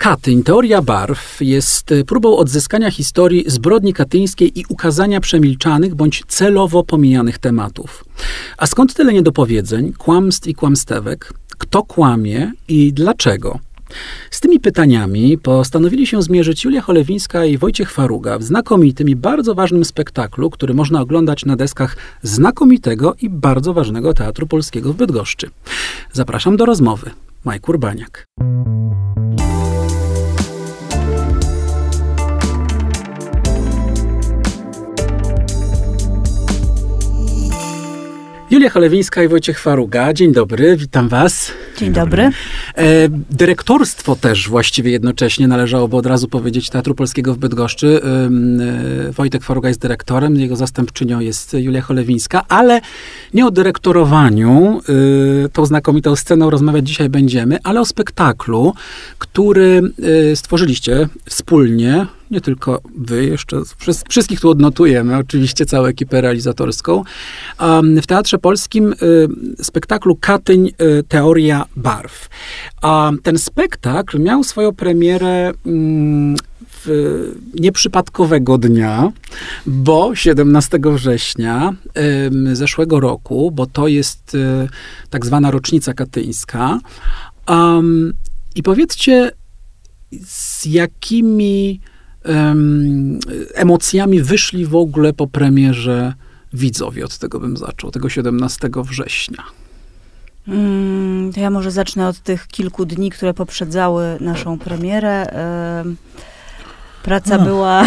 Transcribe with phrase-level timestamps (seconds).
[0.00, 7.38] Katyń, teoria barw, jest próbą odzyskania historii zbrodni katyńskiej i ukazania przemilczanych bądź celowo pomijanych
[7.38, 8.04] tematów.
[8.58, 11.32] A skąd tyle niedopowiedzeń, kłamstw i kłamstewek?
[11.58, 13.58] Kto kłamie i dlaczego?
[14.30, 19.54] Z tymi pytaniami postanowili się zmierzyć Julia Cholewińska i Wojciech Faruga w znakomitym i bardzo
[19.54, 25.50] ważnym spektaklu, który można oglądać na deskach znakomitego i bardzo ważnego Teatru Polskiego w Bydgoszczy.
[26.12, 27.10] Zapraszam do rozmowy.
[27.44, 28.26] Majk Urbaniak.
[38.50, 40.12] Julia Cholewińska i Wojciech Faruga.
[40.12, 41.52] Dzień dobry, witam was.
[41.78, 42.22] Dzień dobry.
[42.22, 42.32] E,
[43.30, 48.00] dyrektorstwo też właściwie jednocześnie należałoby od razu powiedzieć Teatru Polskiego w Bydgoszczy.
[49.08, 52.80] E, Wojtek Faruga jest dyrektorem, jego zastępczynią jest Julia Cholewińska, ale
[53.34, 54.80] nie o dyrektorowaniu,
[55.44, 58.74] e, tą znakomitą sceną rozmawiać dzisiaj będziemy, ale o spektaklu,
[59.18, 59.82] który
[60.32, 63.62] e, stworzyliście wspólnie nie tylko wy, jeszcze
[64.08, 67.04] wszystkich tu odnotujemy, oczywiście całą ekipę realizatorską.
[68.02, 72.28] W Teatrze Polskim y, spektaklu Katyń y, Teoria Barw.
[72.82, 76.36] A ten spektakl miał swoją premierę mm,
[77.54, 79.12] nieprzypadkowego dnia,
[79.66, 81.74] bo 17 września
[82.52, 84.68] zeszłego roku, bo to jest y,
[85.10, 86.78] tak zwana rocznica katyńska.
[88.54, 89.30] I powiedzcie,
[90.24, 91.80] z jakimi
[93.54, 96.14] emocjami wyszli w ogóle po premierze
[96.52, 97.04] widzowie.
[97.04, 99.44] Od tego bym zaczął, tego 17 września.
[100.48, 105.26] Mm, to ja może zacznę od tych kilku dni, które poprzedzały naszą premierę.
[107.02, 107.44] Praca no.
[107.44, 107.84] była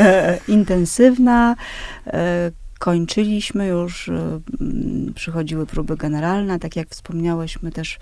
[0.48, 1.56] intensywna.
[2.06, 4.40] E, kończyliśmy już, e,
[5.14, 6.58] przychodziły próby generalne.
[6.58, 7.98] Tak jak wspomniałeś, my też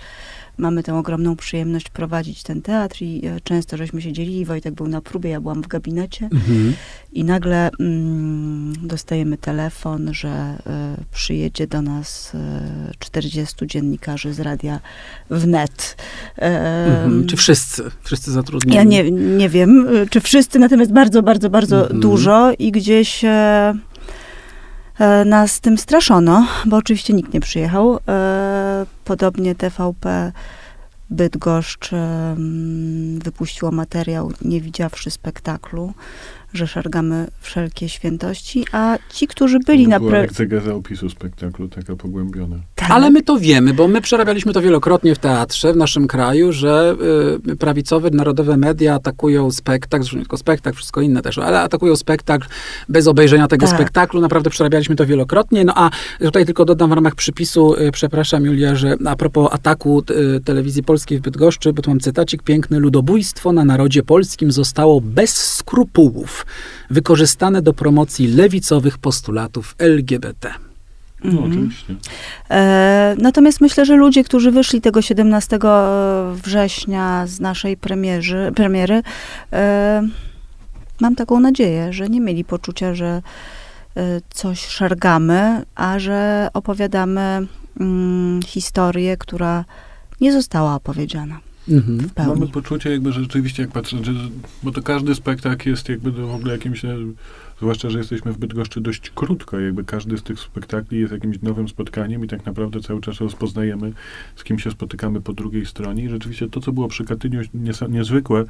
[0.59, 4.45] mamy tę ogromną przyjemność prowadzić ten teatr i e, często żeśmy się dzielili.
[4.45, 6.75] Wojtek był na próbie, ja byłam w gabinecie mhm.
[7.13, 10.59] i nagle mm, dostajemy telefon, że
[11.01, 14.81] y, przyjedzie do nas y, e, 40 dziennikarzy z radia
[15.31, 15.97] wnet.
[16.37, 17.27] Mhm.
[17.27, 17.83] Czy wszyscy?
[18.03, 18.77] Wszyscy zatrudnieni?
[18.77, 22.01] Ja nie, nie wiem, czy wszyscy, natomiast bardzo, bardzo, bardzo mhm.
[22.01, 23.25] dużo i gdzieś...
[23.25, 23.75] E,
[25.25, 27.99] nas tym straszono, bo oczywiście nikt nie przyjechał.
[28.09, 30.33] E, podobnie TVP
[31.11, 31.91] Bydgoszcz
[33.19, 35.93] wypuściło materiał, nie widziawszy spektaklu
[36.55, 40.01] że szargamy wszelkie świętości, a ci, którzy byli na...
[40.01, 42.57] Była egzegeza opisu spektaklu, taka pogłębiona.
[42.75, 42.91] Tak.
[42.91, 46.97] Ale my to wiemy, bo my przerabialiśmy to wielokrotnie w teatrze w naszym kraju, że
[47.49, 51.97] y, prawicowe, narodowe media atakują spektakl, zresztą nie tylko spektakl, wszystko inne też, ale atakują
[51.97, 52.49] spektakl
[52.89, 53.75] bez obejrzenia tego tak.
[53.75, 54.21] spektaklu.
[54.21, 55.65] Naprawdę przerabialiśmy to wielokrotnie.
[55.65, 55.91] No a
[56.21, 60.03] tutaj tylko dodam w ramach przypisu, y, przepraszam Julia, że a propos ataku
[60.37, 65.01] y, telewizji polskiej w Bydgoszczy, bo tu mam cytacik piękny, ludobójstwo na narodzie polskim zostało
[65.01, 66.44] bez skrupułów
[66.91, 70.51] wykorzystane do promocji lewicowych postulatów LGBT.
[71.25, 71.51] No, mhm.
[71.51, 71.95] oczywiście.
[72.51, 75.59] E, natomiast myślę, że ludzie, którzy wyszli tego 17
[76.35, 79.03] września z naszej premierzy, premiery,
[79.53, 80.09] e,
[81.01, 83.23] mam taką nadzieję, że nie mieli poczucia, że
[83.97, 87.47] e, coś szargamy, a że opowiadamy
[87.81, 89.65] mm, historię, która
[90.21, 91.39] nie została opowiedziana.
[91.69, 92.11] Mhm.
[92.17, 94.13] Mamy poczucie jakby, że rzeczywiście, jak patrzę, że,
[94.63, 96.97] bo to każdy spektakl jest jakby w ogóle jakimś e,
[97.59, 101.69] Zwłaszcza, że jesteśmy w Bydgoszczy dość krótko, jakby każdy z tych spektakli jest jakimś nowym
[101.69, 103.93] spotkaniem i tak naprawdę cały czas rozpoznajemy,
[104.37, 106.05] z kim się spotykamy po drugiej stronie.
[106.05, 107.41] I rzeczywiście to, co było przy Katyniu
[107.89, 108.45] niezwykłe,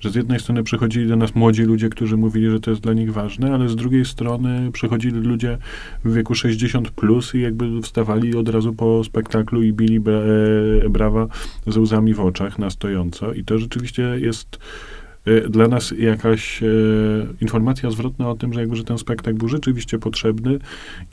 [0.00, 2.92] że z jednej strony przychodzili do nas młodzi ludzie, którzy mówili, że to jest dla
[2.92, 5.58] nich ważne, ale z drugiej strony przychodzili ludzie
[6.04, 11.26] w wieku 60 plus i jakby wstawali od razu po spektaklu i bili e, brawa
[11.66, 13.32] ze łzami w oczach na stojąco.
[13.32, 14.58] I to rzeczywiście jest
[15.48, 16.66] dla nas jakaś e,
[17.40, 20.58] informacja zwrotna o tym, że jakby, że ten spektakl był rzeczywiście potrzebny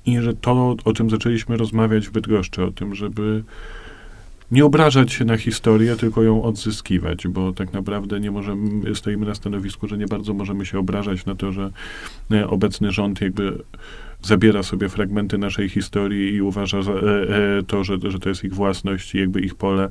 [0.05, 3.43] i że to, o czym zaczęliśmy rozmawiać w Bydgoszczy, o tym, żeby
[4.51, 9.35] nie obrażać się na historię, tylko ją odzyskiwać, bo tak naprawdę nie możemy, stoimy na
[9.35, 11.71] stanowisku, że nie bardzo możemy się obrażać na to, że
[12.31, 13.63] e, obecny rząd jakby
[14.21, 18.43] zabiera sobie fragmenty naszej historii i uważa za, e, e, to, że, że to jest
[18.43, 19.89] ich własność i jakby ich pole,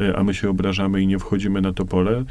[0.00, 2.24] e, a my się obrażamy i nie wchodzimy na to pole.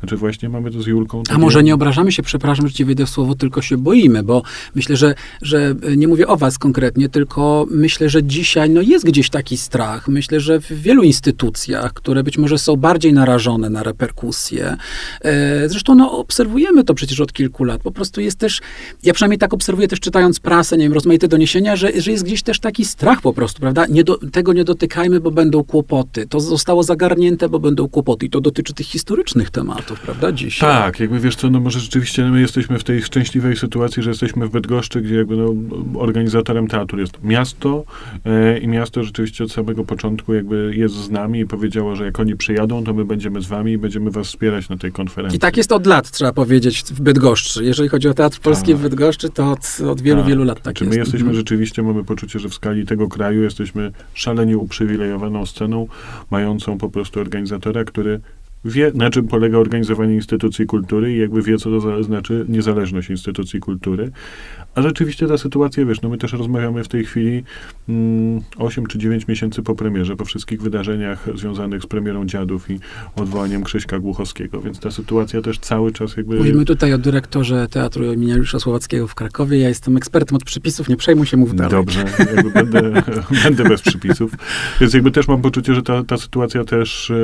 [0.00, 1.22] Znaczy właśnie mamy to z Julką.
[1.30, 4.42] A może nie obrażamy się, przepraszam, że ci wyjdę w słowo, tylko się boimy, bo
[4.74, 9.30] myślę, że, że nie mówię o was konkretnie, tylko myślę, że dzisiaj no, jest gdzieś
[9.30, 10.08] taki strach.
[10.08, 14.76] Myślę, że w wielu instytucjach, które być może są bardziej narażone na reperkusje,
[15.20, 18.60] e, zresztą no, obserwujemy to przecież od kilku lat, po prostu jest też,
[19.02, 22.42] ja przynajmniej tak obserwuję też czytając prasę, nie wiem, rozmaite doniesienia, że, że jest gdzieś
[22.42, 23.86] też taki strach po prostu, prawda?
[23.86, 26.26] Nie do, tego nie dotykajmy, bo będą kłopoty.
[26.26, 28.26] To zostało zagarnięte, bo będą kłopoty.
[28.26, 30.70] I to dotyczy tych historycznych tematów, prawda, dzisiaj.
[30.70, 34.46] Tak, jakby wiesz co, no może rzeczywiście my jesteśmy w tej szczęśliwej sytuacji, że jesteśmy
[34.46, 35.54] w Bydgoszczy, gdzie jakby no,
[36.00, 37.84] organizatorem teatru jest miasto
[38.24, 42.20] e, i miasto rzeczywiście od samego początku jakby jest z nami i powiedziało, że jak
[42.20, 45.36] oni przyjadą, to my będziemy z wami i będziemy was wspierać na tej konferencji.
[45.36, 47.64] I tak jest od lat, trzeba powiedzieć, w Bydgoszczy.
[47.64, 48.76] Jeżeli chodzi o Teatr Polski Tak.
[48.76, 50.28] w Bydgoszczy, to od, od wielu, Tak.
[50.28, 50.90] wielu lat tak Znaczy, jest.
[50.94, 51.36] my jesteśmy Mhm.
[51.36, 55.86] rzeczywiście, mamy poczucie, że w skali tego kraju jesteśmy szalenie uprzywilejowaną sceną,
[56.30, 58.20] mającą po prostu organizatora, który
[58.64, 63.60] wie, na czym polega organizowanie instytucji kultury i jakby wie, co to znaczy niezależność instytucji
[63.60, 64.10] kultury.
[64.74, 67.44] A rzeczywiście ta sytuacja, wiesz, no my też rozmawiamy w tej chwili
[67.88, 72.78] mm, 8 czy 9 miesięcy po premierze, po wszystkich wydarzeniach związanych z premierą Dziadów i
[73.16, 76.36] odwołaniem Krzyśka Głuchowskiego, więc ta sytuacja też cały czas jakby...
[76.36, 79.58] Mówimy tutaj o dyrektorze Teatru imienia Juliusza Słowackiego w Krakowie.
[79.58, 81.70] Ja jestem ekspertem od przepisów, nie przejmuj się, mów dalej.
[81.70, 82.04] Dobrze,
[82.54, 83.02] będę,
[83.44, 84.32] będę bez przypisów.
[84.80, 87.14] Więc jakby też mam poczucie, że ta, ta sytuacja też, e,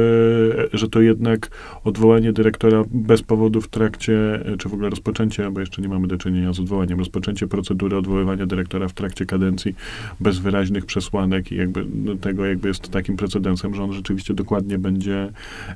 [0.73, 1.01] że to
[1.31, 1.51] jednak
[1.85, 6.09] odwołanie dyrektora bez powodu w trakcie, e, czy w ogóle rozpoczęcie, bo jeszcze nie mamy
[6.09, 9.75] do czynienia z odwołaniem, rozpoczęcie procedury odwoływania dyrektora w trakcie kadencji
[10.21, 14.79] bez wyraźnych przesłanek i jakby no, tego jakby jest takim precedensem, że on rzeczywiście dokładnie
[14.79, 15.33] będzie,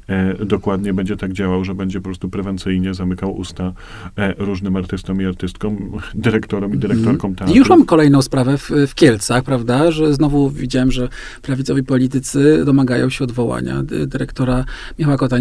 [0.06, 3.72] e, dokładnie będzie tak działał, że będzie po prostu prewencyjnie zamykał usta
[4.16, 7.54] e, różnym artystom i artystkom, dyrektorom i dyrektorkom teatru.
[7.54, 11.08] I już mam kolejną sprawę w, w Kielcach, prawda, że znowu widziałem, że
[11.42, 14.64] prawicowi politycy domagają się odwołania dy- dyrektora
[14.98, 15.39] Michała Kotańskiego,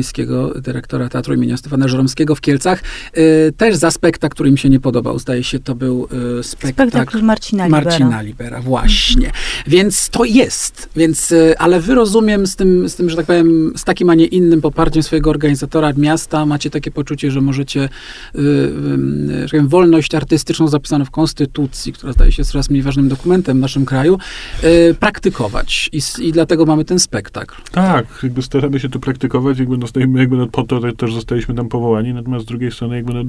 [0.61, 2.83] dyrektora Teatru imienia Stefana Żeromskiego w Kielcach.
[3.17, 5.19] Y, też za spektakl, który mi się nie podobał.
[5.19, 6.07] Zdaje się, to był
[6.39, 6.91] y, spektakl...
[6.91, 7.83] Spektakl Marcina Libera.
[7.83, 9.31] Marcina Libera, właśnie.
[9.67, 10.89] Więc to jest.
[10.95, 14.15] Więc, y, ale wy rozumiem z tym, z tym, że tak powiem, z takim, a
[14.15, 17.89] nie innym poparciem swojego organizatora miasta, macie takie poczucie, że możecie,
[18.35, 22.83] y, y, że tak powiem, wolność artystyczną zapisaną w Konstytucji, która zdaje się coraz mniej
[22.83, 24.17] ważnym dokumentem w naszym kraju,
[24.63, 25.89] y, praktykować.
[25.93, 27.55] I, I dlatego mamy ten spektakl.
[27.71, 31.55] Tak, jakby staramy się to praktykować, jakby, no, stoimy, jakby no, po to też zostaliśmy
[31.55, 33.23] tam powołani, natomiast z drugiej strony jakby, no,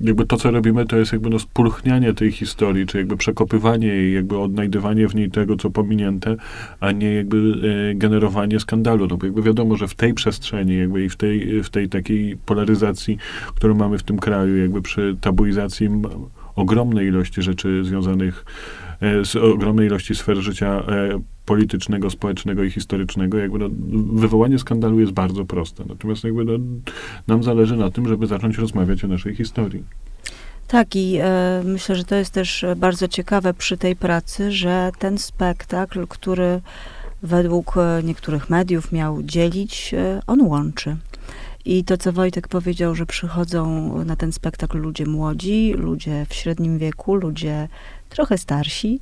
[0.00, 4.14] jakby to, co robimy, to jest jakby no, spulchnianie tej historii, czy jakby przekopywanie jej,
[4.14, 6.36] jakby odnajdywanie w niej tego, co pominięte,
[6.80, 7.54] a nie jakby
[7.90, 9.06] e, generowanie skandalu.
[9.06, 12.36] No bo jakby wiadomo, że w tej przestrzeni, jakby i w tej, w tej takiej
[12.36, 13.18] polaryzacji,
[13.54, 15.88] którą mamy w tym kraju, jakby przy tabuizacji
[16.56, 18.44] ogromnej ilości rzeczy związanych
[19.24, 23.68] z ogromnej ilości sfer życia e, politycznego, społecznego i historycznego, jakby no,
[24.12, 25.84] wywołanie skandalu jest bardzo proste.
[25.88, 26.58] Natomiast jakby no,
[27.26, 29.84] nam zależy na tym, żeby zacząć rozmawiać o naszej historii.
[30.68, 34.90] Tak, i e, myślę, że to jest też e, bardzo ciekawe przy tej pracy, że
[34.98, 36.60] ten spektakl, który
[37.22, 40.96] według e, niektórych mediów miał dzielić, e, on łączy.
[41.64, 46.78] I to, co Wojtek powiedział, że przychodzą na ten spektakl ludzie młodzi, ludzie w średnim
[46.78, 47.68] wieku, ludzie
[48.08, 49.00] trochę starsi.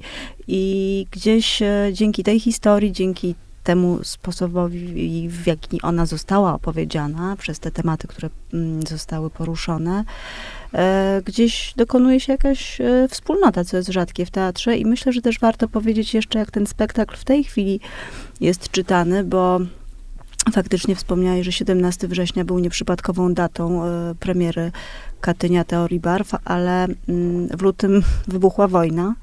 [0.48, 3.34] I gdzieś e, dzięki tej historii, dzięki
[3.64, 10.04] temu sposobowi, w jaki ona została opowiedziana, przez te tematy, które mm, zostały poruszone,
[10.74, 14.76] e, gdzieś dokonuje się jakaś e, wspólnota, co jest rzadkie w teatrze.
[14.76, 17.80] I myślę, że też warto powiedzieć jeszcze, jak ten spektakl w tej chwili
[18.40, 19.60] jest czytany, bo
[20.52, 24.72] faktycznie wspomniałeś, że 17 września był nieprzypadkową datą e, premiery
[25.20, 29.14] Katynia Teorii Barw, ale mm, w lutym wybuchła wojna.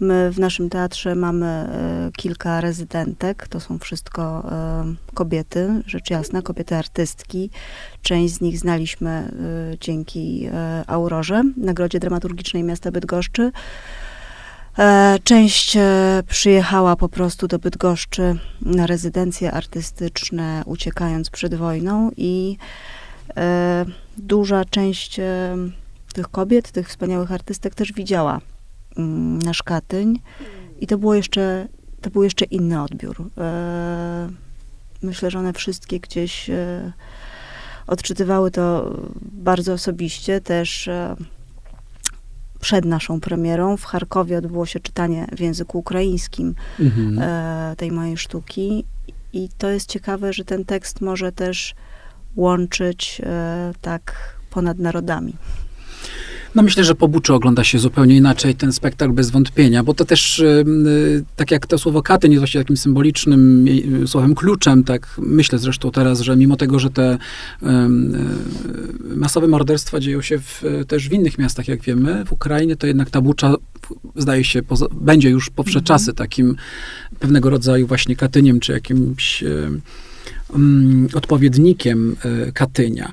[0.00, 6.42] My w naszym teatrze mamy e, kilka rezydentek, to są wszystko e, kobiety, rzecz jasna,
[6.42, 7.50] kobiety artystki.
[8.02, 9.32] Część z nich znaliśmy
[9.80, 10.48] dzięki
[10.86, 13.52] Aurorze, Nagrodzie Dramaturgicznej Miasta Bydgoszczy.
[14.78, 22.56] E, Część e, przyjechała po prostu do Bydgoszczy na rezydencje artystyczne, uciekając przed wojną i
[23.36, 23.84] e,
[24.16, 25.20] duża część
[26.14, 28.40] tych kobiet, tych wspaniałych artystek też widziała
[28.96, 30.20] mm, nasz Katyń
[30.80, 31.68] i to było jeszcze,
[32.00, 33.30] to był jeszcze inny odbiór.
[35.02, 36.50] Myślę, że one wszystkie gdzieś
[37.86, 40.88] odczytywały to bardzo osobiście, też
[42.62, 47.18] przed naszą premierą w Charkowie odbyło się czytanie w języku ukraińskim Mhm.
[47.18, 48.84] e, tej mojej sztuki.
[49.32, 51.74] I to jest ciekawe, że ten tekst może też
[52.36, 55.36] łączyć e, tak ponad narodami.
[56.54, 60.04] No myślę, że po Buczu ogląda się zupełnie inaczej ten spektakl bez wątpienia, bo to
[60.04, 63.68] też, y, y, tak jak to słowo Katyn jest właśnie takim symbolicznym
[64.02, 67.18] y, słowem kluczem, tak myślę zresztą teraz, że mimo tego, że te
[67.62, 72.76] y, y, masowe morderstwa dzieją się w, też w innych miastach, jak wiemy, w Ukrainie,
[72.76, 73.54] to jednak ta Bucza
[74.16, 76.56] zdaje się, poza, będzie już po wsze czasy takim
[77.18, 79.70] pewnego rodzaju właśnie Katyniem, czy jakimś y,
[80.54, 82.16] mm, odpowiednikiem
[82.48, 83.12] y, Katynia.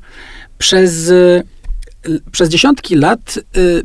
[0.58, 1.44] Przez y,
[2.32, 3.84] przez dziesiątki lat y,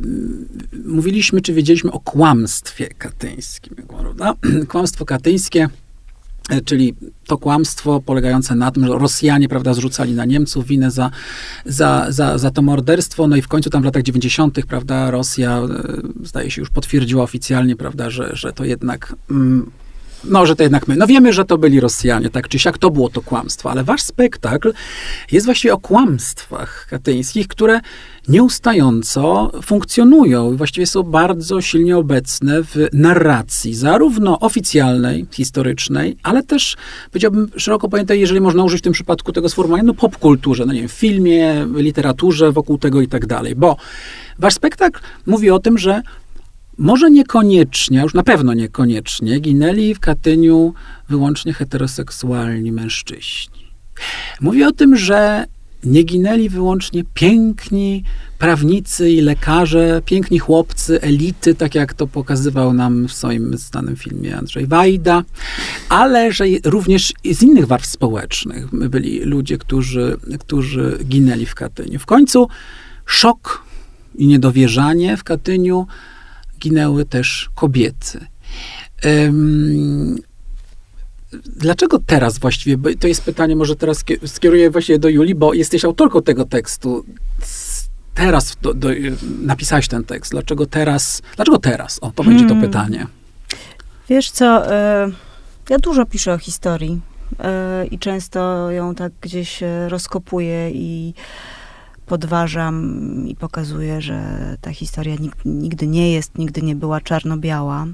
[0.84, 3.76] mówiliśmy, czy wiedzieliśmy o kłamstwie katyńskim.
[4.00, 4.34] Prawda?
[4.68, 5.68] Kłamstwo katyńskie,
[6.52, 6.94] y, czyli
[7.26, 11.10] to kłamstwo polegające na tym, że Rosjanie prawda, zrzucali na Niemców winę za,
[11.66, 13.26] za, za, za to morderstwo.
[13.26, 14.66] No i w końcu tam w latach 90.
[14.66, 15.62] prawda, Rosja,
[16.22, 19.16] y, zdaje się, już potwierdziła oficjalnie, prawda, że, że to jednak.
[19.30, 19.70] Mm,
[20.28, 20.96] no, że to jednak my.
[20.96, 24.02] No wiemy, że to byli Rosjanie, tak czy siak, to było to kłamstwo, ale wasz
[24.02, 24.72] spektakl
[25.32, 27.80] jest właściwie o kłamstwach katyńskich, które
[28.28, 36.76] nieustająco funkcjonują i właściwie są bardzo silnie obecne w narracji, zarówno oficjalnej, historycznej, ale też,
[37.10, 40.80] powiedziałbym, szeroko pojętej, jeżeli można użyć w tym przypadku tego sformułowania, no popkulturze, no nie
[40.80, 43.76] wiem, filmie, literaturze, wokół tego i tak dalej, bo
[44.38, 46.02] wasz spektakl mówi o tym, że
[46.78, 50.74] może niekoniecznie, już na pewno niekoniecznie, ginęli w Katyniu
[51.08, 53.64] wyłącznie heteroseksualni mężczyźni.
[54.40, 55.46] Mówi o tym, że
[55.84, 58.04] nie ginęli wyłącznie piękni
[58.38, 64.36] prawnicy i lekarze, piękni chłopcy, elity, tak jak to pokazywał nam w swoim znanym filmie
[64.36, 65.22] Andrzej Wajda,
[65.88, 71.98] ale że również z innych warstw społecznych byli ludzie, którzy, którzy ginęli w Katyniu.
[71.98, 72.48] W końcu
[73.06, 73.64] szok
[74.14, 75.86] i niedowierzanie w Katyniu
[76.64, 78.26] ginęły też kobiety.
[81.56, 82.78] Dlaczego teraz właściwie?
[82.78, 87.04] Bo to jest pytanie, może teraz skieruję właśnie do Julii, bo jesteś autorką tego tekstu.
[88.14, 88.88] Teraz do, do,
[89.42, 90.32] napisałeś ten tekst.
[90.32, 91.22] Dlaczego teraz?
[91.36, 91.98] Dlaczego teraz?
[92.02, 92.70] O, to będzie to hmm.
[92.70, 93.06] pytanie.
[94.08, 95.10] Wiesz co, e,
[95.70, 97.00] ja dużo piszę o historii
[97.40, 101.14] e, i często ją tak gdzieś e, rozkopuję i
[102.06, 104.20] podważam i pokazuję, że
[104.60, 107.86] ta historia nigdy nie jest, nigdy nie była czarno-biała.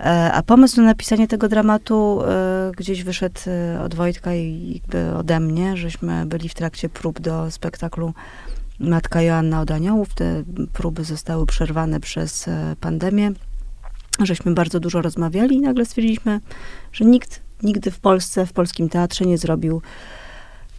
[0.00, 4.80] E, a pomysł na napisanie tego dramatu e, gdzieś wyszedł e, od Wojtka i
[5.18, 8.14] ode mnie, żeśmy byli w trakcie prób do spektaklu
[8.80, 10.14] Matka Joanna od Aniołów.
[10.14, 10.42] Te
[10.72, 12.46] próby zostały przerwane przez
[12.80, 13.32] pandemię.
[14.22, 16.40] Żeśmy bardzo dużo rozmawiali i nagle stwierdziliśmy,
[16.92, 19.82] że nikt nigdy w Polsce, w polskim teatrze nie zrobił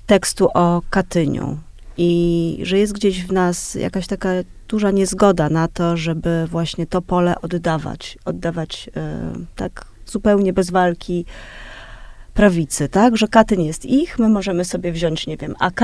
[0.05, 1.57] tekstu o Katyniu
[1.97, 4.29] i że jest gdzieś w nas jakaś taka
[4.67, 11.25] duża niezgoda na to, żeby właśnie to pole oddawać, oddawać e, tak zupełnie bez walki
[12.33, 13.17] prawicy, tak?
[13.17, 15.81] Że Katyn jest ich, my możemy sobie wziąć, nie wiem, AK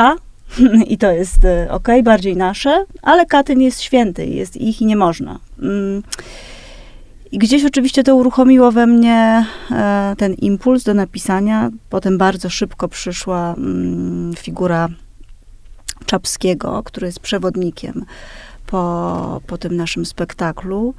[0.88, 4.96] i to jest e, ok, bardziej nasze, ale Katyn jest święty, jest ich i nie
[4.96, 5.39] można.
[5.62, 6.03] Mm.
[7.32, 11.70] I gdzieś oczywiście to uruchomiło we mnie e, ten impuls do napisania.
[11.89, 14.89] Potem bardzo szybko przyszła mm, figura
[16.05, 18.05] Czapskiego, który jest przewodnikiem
[18.67, 20.93] po, po tym naszym spektaklu.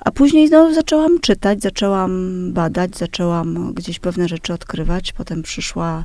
[0.00, 2.12] A później no, zaczęłam czytać, zaczęłam
[2.52, 5.12] badać, zaczęłam gdzieś pewne rzeczy odkrywać.
[5.12, 6.04] Potem przyszła,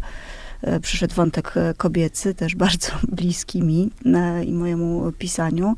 [0.61, 2.87] e, przyszedł wątek e, kobiecy, też bardzo
[3.17, 3.89] bliski mi
[4.45, 5.75] i mojemu pisaniu.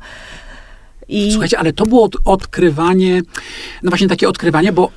[1.08, 1.30] I...
[1.32, 3.22] Słuchajcie, ale to było odkrywanie,
[3.82, 4.90] no właśnie takie odkrywanie, bo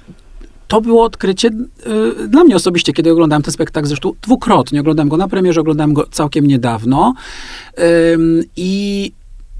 [0.69, 4.79] to było odkrycie y, dla mnie osobiście, kiedy oglądałem ten spektakl, zresztą dwukrotnie.
[4.79, 7.13] Oglądałem go na premierze, oglądałem go całkiem niedawno.
[8.55, 9.11] I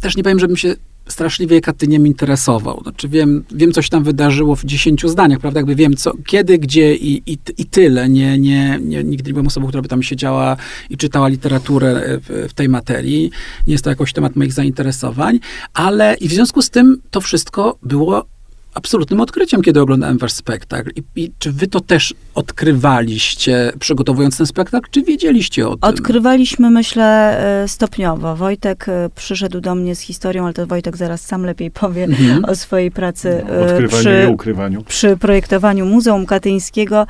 [0.02, 0.76] też nie powiem, żebym się
[1.08, 2.82] straszliwie Katyniem interesował.
[2.84, 5.60] Znaczy wiem, wiem, co się tam wydarzyło w dziesięciu zdaniach, prawda?
[5.60, 8.10] Jakby wiem, co, kiedy, gdzie i, i, i tyle.
[8.10, 10.58] Nie, nie, nie, nigdy nie byłem osobą, która by tam siedziała
[10.90, 13.32] i czytała literaturę w, w, tej materii.
[13.68, 15.40] Nie jest to jakoś temat moich zainteresowań,
[15.74, 18.26] ale i w związku z tym to wszystko było
[18.74, 20.92] absolutnym odkryciem, kiedy oglądałem wasz spektakl.
[20.96, 25.80] I, I, czy wy to też odkrywaliście, przygotowując ten spektakl, czy wiedzieliście o tym?
[25.82, 28.36] Odkrywaliśmy, myślę, e, stopniowo.
[28.36, 32.46] Wojtek e, przyszedł do mnie z historią, ale to Wojtek zaraz sam lepiej powie mhm.
[32.46, 34.84] o swojej pracy no, e, przy, i ukrywaniu.
[34.84, 37.08] przy projektowaniu Muzeum Katyńskiego.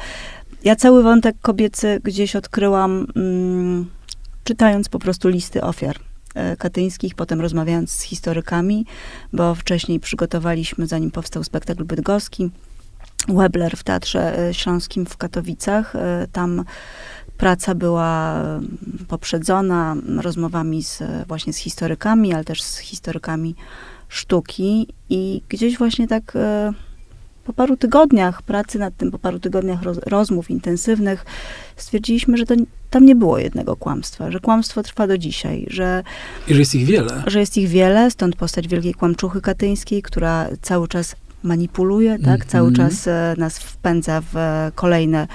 [0.64, 3.86] Ja cały wątek kobiecy gdzieś odkryłam, mm,
[4.44, 6.09] czytając po prostu listy ofiar
[6.58, 8.86] katyńskich, potem rozmawiając z historykami,
[9.34, 12.52] bo wcześniej przygotowaliśmy, zanim powstał spektakl bydgoski,
[13.28, 15.96] Webler w Teatrze e, Śląskim w Katowicach.
[15.96, 16.64] E, tam
[17.38, 18.44] praca była
[19.08, 23.56] poprzedzona rozmowami z, właśnie z historykami, ale też z historykami
[24.10, 26.38] sztuki i gdzieś właśnie tak
[27.50, 31.26] po paru tygodniach pracy nad tym, po paru tygodniach roz, rozmów intensywnych,
[31.76, 32.56] stwierdziliśmy, że to,
[32.90, 36.04] tam nie było jednego kłamstwa, że kłamstwo trwa do dzisiaj, że...
[36.48, 37.24] I że jest ich wiele.
[37.28, 42.28] Że jest ich wiele, stąd postać wielkiej kłamczuchy katyńskiej, która cały czas manipuluje, tak?
[42.28, 42.46] Mm -hmm.
[42.52, 45.28] Cały czas e, nas wpędza w e, kolejne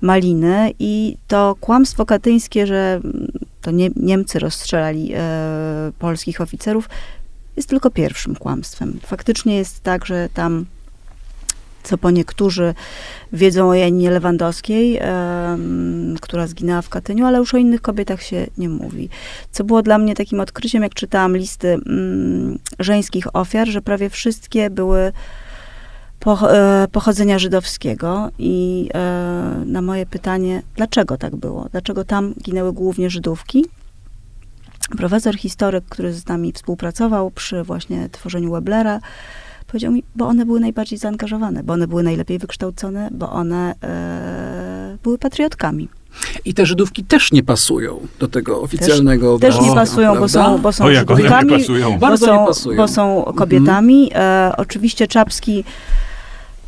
[0.00, 3.28] maliny i to kłamstwo katyńskie, że mm,
[3.60, 6.88] to nie, Niemcy rozstrzelali e, polskich oficerów,
[7.56, 9.00] jest tylko pierwszym kłamstwem.
[9.02, 10.66] Faktycznie jest tak, że tam
[11.82, 12.74] co po niektórzy
[13.32, 15.00] wiedzą o Janinie Lewandowskiej,
[16.20, 19.08] która zginęła w Katyniu, ale już o innych kobietach się nie mówi.
[19.50, 24.70] Co było dla mnie takim odkryciem, jak czytałam listy mm, żeńskich ofiar, że prawie wszystkie
[24.70, 25.12] były
[26.48, 31.68] e, pochodzenia żydowskiego i e, na moje pytanie, dlaczego tak było?
[31.72, 33.64] Dlaczego tam ginęły głównie Żydówki?
[34.96, 39.00] Profesor historyk, który z nami współpracował przy właśnie tworzeniu Weblera,
[39.72, 44.98] powiedział mi, bo one były najbardziej zaangażowane, bo one były najlepiej wykształcone, bo one e,
[45.02, 45.88] były patriotkami.
[46.44, 50.58] I te Żydówki też nie pasują do tego oficjalnego Też nie obrazu, pasują, bo są,
[50.58, 51.92] bo są O, nie Żydówkami, pasują.
[51.92, 52.76] bo Bardzo są, nie pasują.
[52.76, 54.10] bo są kobietami.
[54.14, 55.64] E, oczywiście Czapski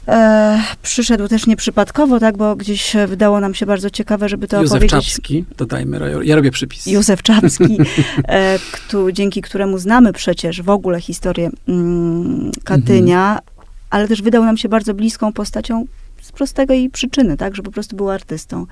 [0.08, 4.60] e, przyszedł też nieprzypadkowo, tak, bo gdzieś e, wydało nam się bardzo ciekawe, żeby to
[4.62, 4.90] Józef opowiedzieć.
[5.06, 6.86] Czapski, dodajmy, ja robię przypis.
[6.86, 7.78] Józef Czapski,
[8.28, 13.40] e, któ- dzięki któremu znamy przecież w ogóle historię mm, Katynia, Mhm.
[13.90, 15.84] ale też wydał nam się bardzo bliską postacią
[16.22, 18.66] z prostej przyczyny, tak, że po prostu był artystą.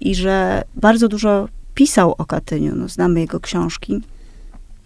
[0.00, 4.00] I że bardzo dużo pisał o Katyniu, no, znamy jego książki,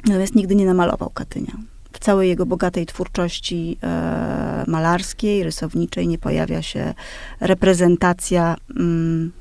[0.07, 1.53] natomiast nigdy nie namalował Katynia.
[1.95, 6.95] W całej jego bogatej twórczości e, malarskiej, rysowniczej nie pojawia się
[7.41, 9.33] reprezentacja mm,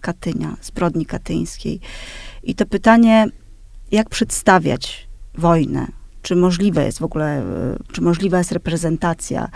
[0.00, 1.80] Katynia, zbrodni katyńskiej.
[2.42, 3.26] I to pytanie,
[3.90, 5.86] jak przedstawiać wojnę?
[6.22, 7.44] Czy możliwe jest w ogóle, e,
[7.92, 9.48] czy możliwa jest reprezentacja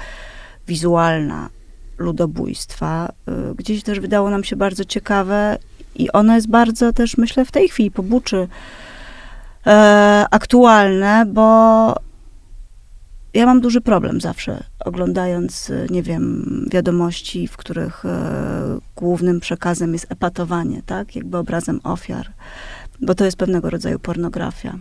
[0.69, 1.49] wizualna
[1.99, 3.13] ludobójstwa?
[3.29, 5.59] e, Gdzieś też wydało nam się bardzo ciekawe
[5.95, 8.49] i ono jest bardzo też, myślę, w tej chwili pobuczy
[9.67, 12.06] e, aktualne, bo
[13.37, 19.93] ja mam duży problem zawsze, oglądając, e, nie wiem, wiadomości, w których e, głównym przekazem
[19.93, 21.17] jest epatowanie, tak?
[21.17, 22.27] Jakby obrazem ofiar,
[23.01, 24.79] bo to jest pewnego rodzaju pornografia.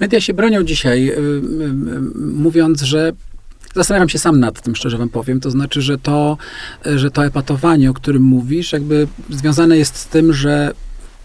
[0.00, 3.12] Media się bronią dzisiaj, y, y, y, mówiąc, że
[3.74, 5.40] zastanawiam się sam nad tym, szczerze wam powiem.
[5.40, 6.38] To znaczy, że to,
[6.86, 10.72] y, że to epatowanie, o którym mówisz, jakby związane jest z tym, że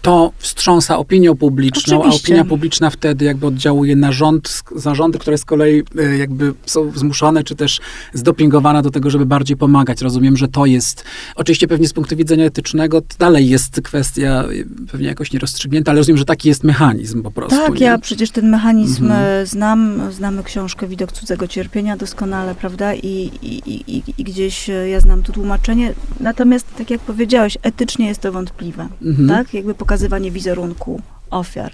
[0.02, 2.22] to wstrząsa opinią publiczną, Oczywiście.
[2.22, 6.92] a opinia publiczna wtedy jakby oddziałuje na rząd, zarządy, które z kolei y, jakby są
[6.94, 7.80] zmuszone, czy też
[8.14, 10.00] zdopingowane do tego, żeby bardziej pomagać.
[10.00, 11.04] Rozumiem, że to jest,
[11.36, 16.00] oczywiście pewnie z punktu widzenia etycznego, to dalej jest kwestia y, pewnie jakoś nierozstrzygnięta, ale
[16.00, 17.56] rozumiem, że taki jest mechanizm po prostu.
[17.56, 17.86] Tak, nie?
[17.86, 19.42] ja przecież ten mechanizm Mhm.
[19.42, 22.94] e, znam, znamy książkę Widok cudzego cierpienia doskonale, prawda?
[22.94, 25.94] I, i, i, i- gdzieś e, ja znam tu tłumaczenie.
[26.20, 29.28] Natomiast, tak jak powiedziałeś, etycznie jest to wątpliwe, Mhm.
[29.28, 29.54] tak?
[29.54, 31.00] Jakby pokazywanie wizerunku
[31.30, 31.72] ofiar.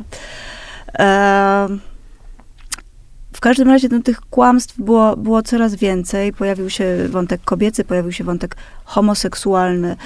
[3.32, 6.32] W każdym razie no, tych kłamstw było, było coraz więcej.
[6.32, 9.96] Pojawił się wątek kobiecy, pojawił się wątek homoseksualny.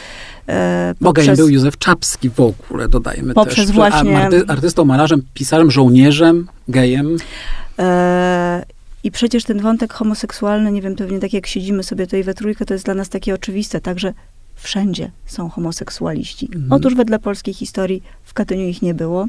[0.49, 3.77] E, poprzez- był Józef Czapski w ogóle, dodajmy Poprzez też.
[3.77, 7.17] właśnie- Arty, artystą, malarzem, pisarzem, żołnierzem, gejem.
[7.79, 8.65] E,
[9.05, 12.65] I przecież ten wątek homoseksualny, nie wiem, pewnie tak jak siedzimy sobie tutaj we trójkę,
[12.65, 14.13] to jest dla nas takie oczywiste, także
[14.63, 16.47] wszędzie są homoseksualiści.
[16.55, 16.73] Mhm.
[16.73, 19.27] Otóż wedle polskiej historii w Katyniu ich nie było,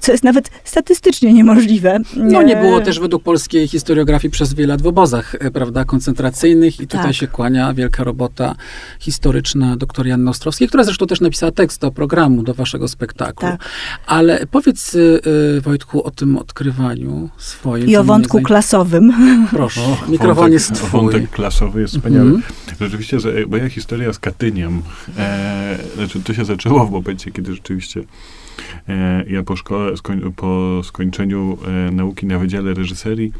[0.00, 1.98] co jest nawet statystycznie niemożliwe.
[2.16, 5.84] No nie E, było też według polskiej historiografii przez wiele lat w obozach, e, prawda,
[5.84, 7.14] koncentracyjnych i tutaj Tak.
[7.14, 8.54] się kłania wielka robota
[8.98, 13.48] historyczna dr Janny Ostrowskiej, która zresztą też napisała tekst do programu, do waszego spektaklu.
[13.48, 13.60] Tak.
[14.06, 15.20] Ale powiedz, y,
[15.56, 17.86] y, Wojtku, o tym odkrywaniu swoim.
[17.86, 19.12] I o wątku klasowym.
[19.50, 21.00] Proszę, O, mikrofon wątek, jest twój.
[21.00, 22.30] Wątek klasowy jest wspaniały.
[22.30, 22.42] Mhm.
[22.80, 24.73] Rzeczywiście, że moja historia z Katyniem,
[25.16, 28.04] e, znaczy to się zaczęło w momencie, kiedy rzeczywiście
[28.88, 33.32] e, ja po szkole, skoń, po skończeniu e, nauki na Wydziale Reżyserii,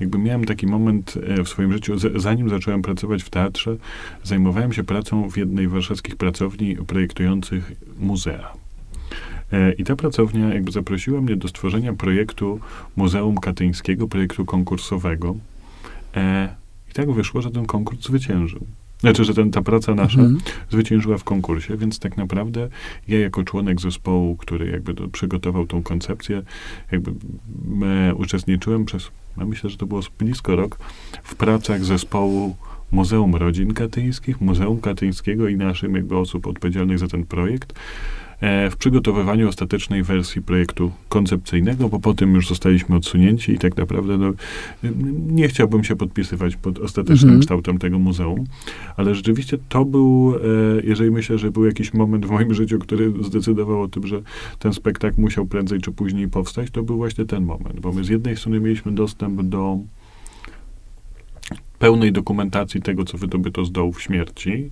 [0.00, 3.76] jakby miałem taki moment e, w swoim życiu, z, zanim zacząłem pracować w teatrze,
[4.22, 8.52] zajmowałem się pracą w jednej warszawskich pracowni projektujących muzea.
[9.52, 12.60] E, I ta pracownia jakby zaprosiła mnie do stworzenia projektu
[12.96, 15.36] Muzeum Katyńskiego, projektu konkursowego.
[16.16, 16.54] E,
[16.90, 18.66] I tak wyszło, że ten konkurs zwyciężył.
[19.02, 20.40] Znaczy, że ten, ta praca nasza Mhm.
[20.70, 22.68] zwyciężyła w konkursie, więc tak naprawdę
[23.08, 26.42] ja jako członek zespołu, który jakby to przygotował tą koncepcję,
[26.92, 27.10] jakby
[27.86, 30.78] e, uczestniczyłem przez, ja myślę, że to było blisko rok,
[31.22, 32.56] w pracach zespołu
[32.92, 37.72] Muzeum Rodzin Katyńskich, Muzeum Katyńskiego i naszym jakby osób odpowiedzialnych za ten projekt
[38.70, 44.32] w przygotowywaniu ostatecznej wersji projektu koncepcyjnego, bo potem już zostaliśmy odsunięci i tak naprawdę no,
[45.26, 47.40] nie chciałbym się podpisywać pod ostatecznym Mhm.
[47.40, 48.44] kształtem tego muzeum,
[48.96, 50.38] ale rzeczywiście to był, e,
[50.84, 54.22] jeżeli myślę, że był jakiś moment w moim życiu, który zdecydował o tym, że
[54.58, 58.08] ten spektakl musiał prędzej czy później powstać, to był właśnie ten moment, bo my z
[58.08, 59.78] jednej strony mieliśmy dostęp do
[61.78, 64.70] pełnej dokumentacji tego, co wydobyto z dołów śmierci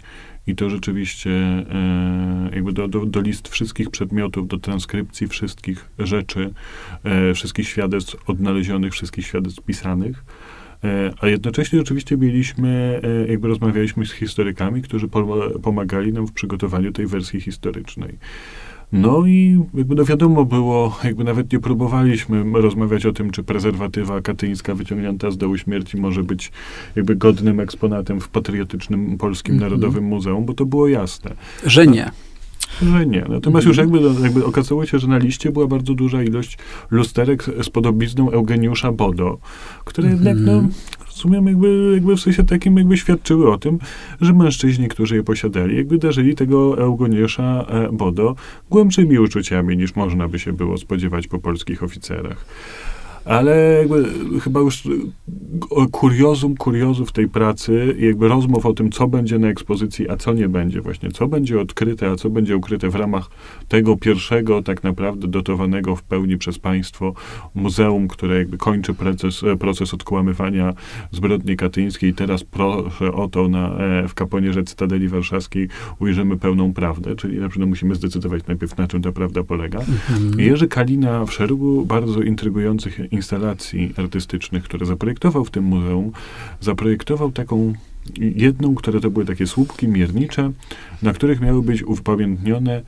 [0.50, 6.50] i to rzeczywiście e, jakby do, do, do list wszystkich przedmiotów, do transkrypcji wszystkich rzeczy,
[7.04, 10.24] e, wszystkich świadectw odnalezionych, wszystkich świadectw pisanych.
[10.84, 15.08] E, a jednocześnie oczywiście mieliśmy, e, jakby rozmawialiśmy z historykami, którzy
[15.62, 18.18] pomagali nam w przygotowaniu tej wersji historycznej.
[18.92, 24.20] No i jakby no wiadomo było, jakby nawet nie próbowaliśmy rozmawiać o tym, czy prezerwatywa
[24.20, 26.52] katyńska wyciągnięta z dołu śmierci może być
[26.96, 29.70] jakby godnym eksponatem w patriotycznym Polskim mm -hmm.
[29.70, 31.34] Narodowym Muzeum, bo to było jasne.
[31.66, 32.10] Że nie.
[32.82, 33.24] Że nie.
[33.28, 36.58] Natomiast już jakby, no, jakby okazało się, że na liście była bardzo duża ilość
[36.90, 39.38] lusterek z podobizną Eugeniusza Bodo,
[39.84, 40.68] które jednak, no,
[41.20, 43.78] rozumiem, jakby, jakby w sensie takim jakby świadczyły o tym,
[44.20, 48.36] że mężczyźni, którzy je posiadali, jakby darzyli tego Eugeniusza e, Bodo
[48.70, 52.44] głębszymi uczuciami, niż można by się było spodziewać po polskich oficerach.
[53.24, 54.04] Ale jakby
[54.40, 54.88] chyba już
[55.90, 60.32] kuriozum kuriozów tej pracy i jakby rozmów o tym, co będzie na ekspozycji, a co
[60.32, 63.30] nie będzie właśnie, co będzie odkryte, a co będzie ukryte w ramach
[63.68, 67.14] tego pierwszego tak naprawdę dotowanego w pełni przez państwo
[67.54, 70.74] muzeum, które jakby kończy proces, proces odkłamywania
[71.12, 72.14] zbrodni katyńskiej.
[72.14, 77.48] Teraz proszę o to na, e, w kaponierze Cytadeli Warszawskiej ujrzymy pełną prawdę, czyli na
[77.48, 79.78] przykład musimy zdecydować najpierw, na czym ta prawda polega.
[79.78, 80.40] Mhm.
[80.40, 86.12] Jerzy Kalina w szeregu bardzo intrygujących instalacji artystycznych, które zaprojektował w tym muzeum,
[86.60, 87.72] zaprojektował taką
[88.16, 90.52] jedną, które to były takie słupki miernicze,
[91.02, 92.82] na których miały być upamiętnione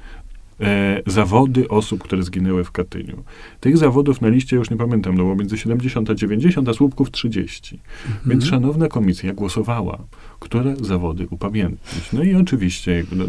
[0.61, 3.23] e, zawody osób, które zginęły w Katyniu.
[3.61, 7.11] Tych zawodów na liście już nie pamiętam, no było między 70 a 90, a słupków
[7.11, 7.79] 30.
[8.07, 8.31] Mhm.
[8.31, 9.99] Więc szanowna komisja głosowała,
[10.41, 12.13] które zawody upamiętnić.
[12.13, 13.25] No i oczywiście no,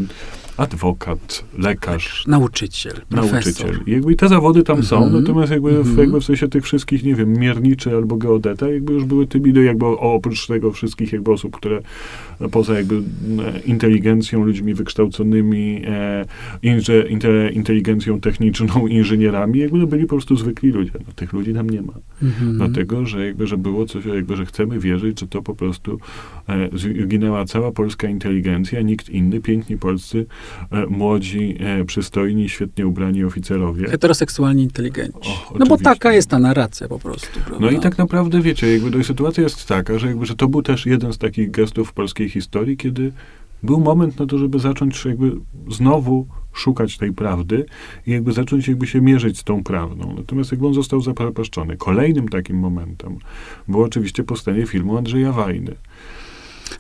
[0.58, 2.28] adwokat, lekarz.
[2.28, 3.34] Nauczyciel, profesor.
[3.34, 3.80] Nauczyciel.
[3.88, 5.24] Jakby te zawody tam są, mhm.
[5.24, 5.98] natomiast jakby, w, mhm.
[5.98, 9.86] jakby w sensie tych wszystkich, nie wiem, mierniczy albo geodeta, jakby już były tymi, jakby
[9.86, 11.82] oprócz tego wszystkich jakby osób, które
[12.52, 13.02] poza jakby
[13.66, 16.26] inteligencją, ludźmi wykształconymi, e,
[16.64, 20.92] inże, inte, inteligencją techniczną, inżynierami, jakby no byli po prostu zwykli ludzie.
[20.94, 21.94] No, tych ludzi nam nie ma.
[22.24, 22.58] Mhm.
[22.58, 26.00] Dlatego, że jakby, że było coś, jakby, że chcemy wierzyć, że to po prostu
[26.50, 30.43] e, zginęła cała polska inteligencja, nikt inny, piękni polscy, e,
[30.90, 33.88] młodzi, e, przystojni, świetnie ubrani oficerowie.
[33.88, 35.30] Heteroseksualnie inteligenci.
[35.30, 37.40] O, no bo taka jest ta narracja po prostu.
[37.46, 37.66] Prawda?
[37.66, 40.62] No i tak naprawdę, wiecie, jakby to, sytuacja jest taka, że jakby, że to był
[40.62, 43.12] też jeden z takich gestów w polskiej historii, kiedy
[43.64, 45.32] był moment na to, żeby zacząć jakby
[45.70, 47.66] znowu szukać tej prawdy
[48.08, 50.14] i jakby zacząć jakby się mierzyć z tą prawdą.
[50.18, 51.78] Natomiast jakby on został zaprzepaszczony.
[51.78, 53.18] Kolejnym takim momentem
[53.68, 55.76] było oczywiście powstanie filmu Andrzeja Wajny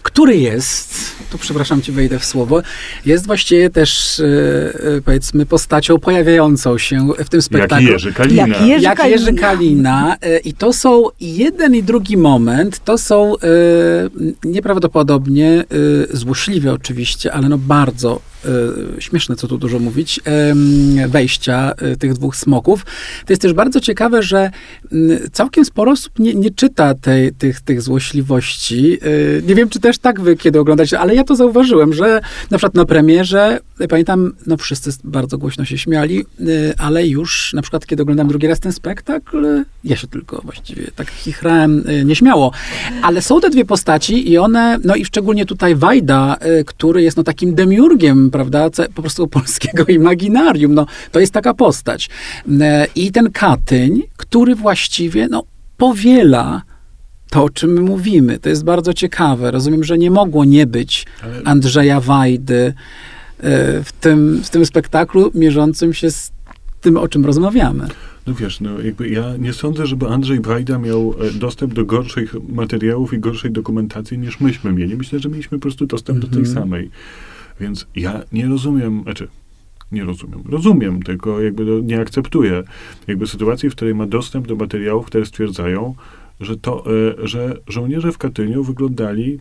[0.03, 0.95] który jest,
[1.31, 2.61] tu przepraszam ci wejdę w słowo,
[3.05, 4.25] jest właściwie też e,
[4.97, 7.85] e, powiedzmy postacią pojawiającą się w tym spektaklu.
[7.85, 8.47] Jak Jerzy Kalina.
[8.47, 10.17] Jak Jerzy, Jak Jerzy Kalina.
[10.21, 13.33] E, I to są jeden i drugi moment, to są
[14.43, 15.63] nieprawdopodobnie
[16.11, 18.32] złośliwe oczywiście, ale no bardzo E,
[18.99, 20.19] śmieszne, co tu dużo mówić,
[21.07, 22.85] wejścia e, tych dwóch smoków.
[23.25, 24.51] To jest też bardzo ciekawe, że
[25.31, 28.97] całkiem sporo osób nie, nie czyta tej, tych, tych złośliwości.
[29.01, 32.57] E, nie wiem, czy też tak wy kiedy oglądacie, ale ja to zauważyłem, że na
[32.57, 36.25] przykład na premierze, pamiętam, no wszyscy bardzo głośno się śmiali,
[36.77, 41.11] ale już na przykład kiedy oglądam drugi raz ten spektakl, ja się tylko właściwie tak
[41.11, 42.51] chichrałem nieśmiało.
[43.01, 47.23] Ale są te dwie postaci i one, no i szczególnie tutaj Wajda, który jest no
[47.23, 50.73] takim demiurgiem prawda, po prostu polskiego imaginarium.
[50.73, 52.09] No, to jest taka postać.
[52.95, 55.43] I ten Katyń, który właściwie, no,
[55.77, 56.61] powiela
[57.29, 58.39] to, o czym my mówimy.
[58.39, 59.51] To jest bardzo ciekawe.
[59.51, 61.05] Rozumiem, że nie mogło nie być
[61.45, 62.73] Andrzeja Wajdy
[63.83, 66.31] w tym, w tym spektaklu mierzącym się z
[66.81, 67.87] tym, o czym rozmawiamy.
[68.27, 72.35] No wiesz, no jakby ja nie sądzę, żeby Andrzej Wajda miał e, dostęp do gorszych
[72.49, 74.97] materiałów i gorszej dokumentacji niż myśmy mieli.
[74.97, 76.31] Myślę, że mieliśmy po prostu dostęp mm -hmm.
[76.31, 76.63] do tej mhm.
[76.63, 76.89] samej.
[77.59, 79.27] Więc ja nie rozumiem, znaczy
[79.91, 80.43] nie rozumiem.
[80.49, 82.63] Rozumiem, tylko jakby nie akceptuję
[83.07, 85.95] jakby sytuacji, w której ma dostęp do materiałów, które stwierdzają,
[86.39, 86.83] że to,
[87.21, 89.39] e, że żołnierze w Katyniu wyglądali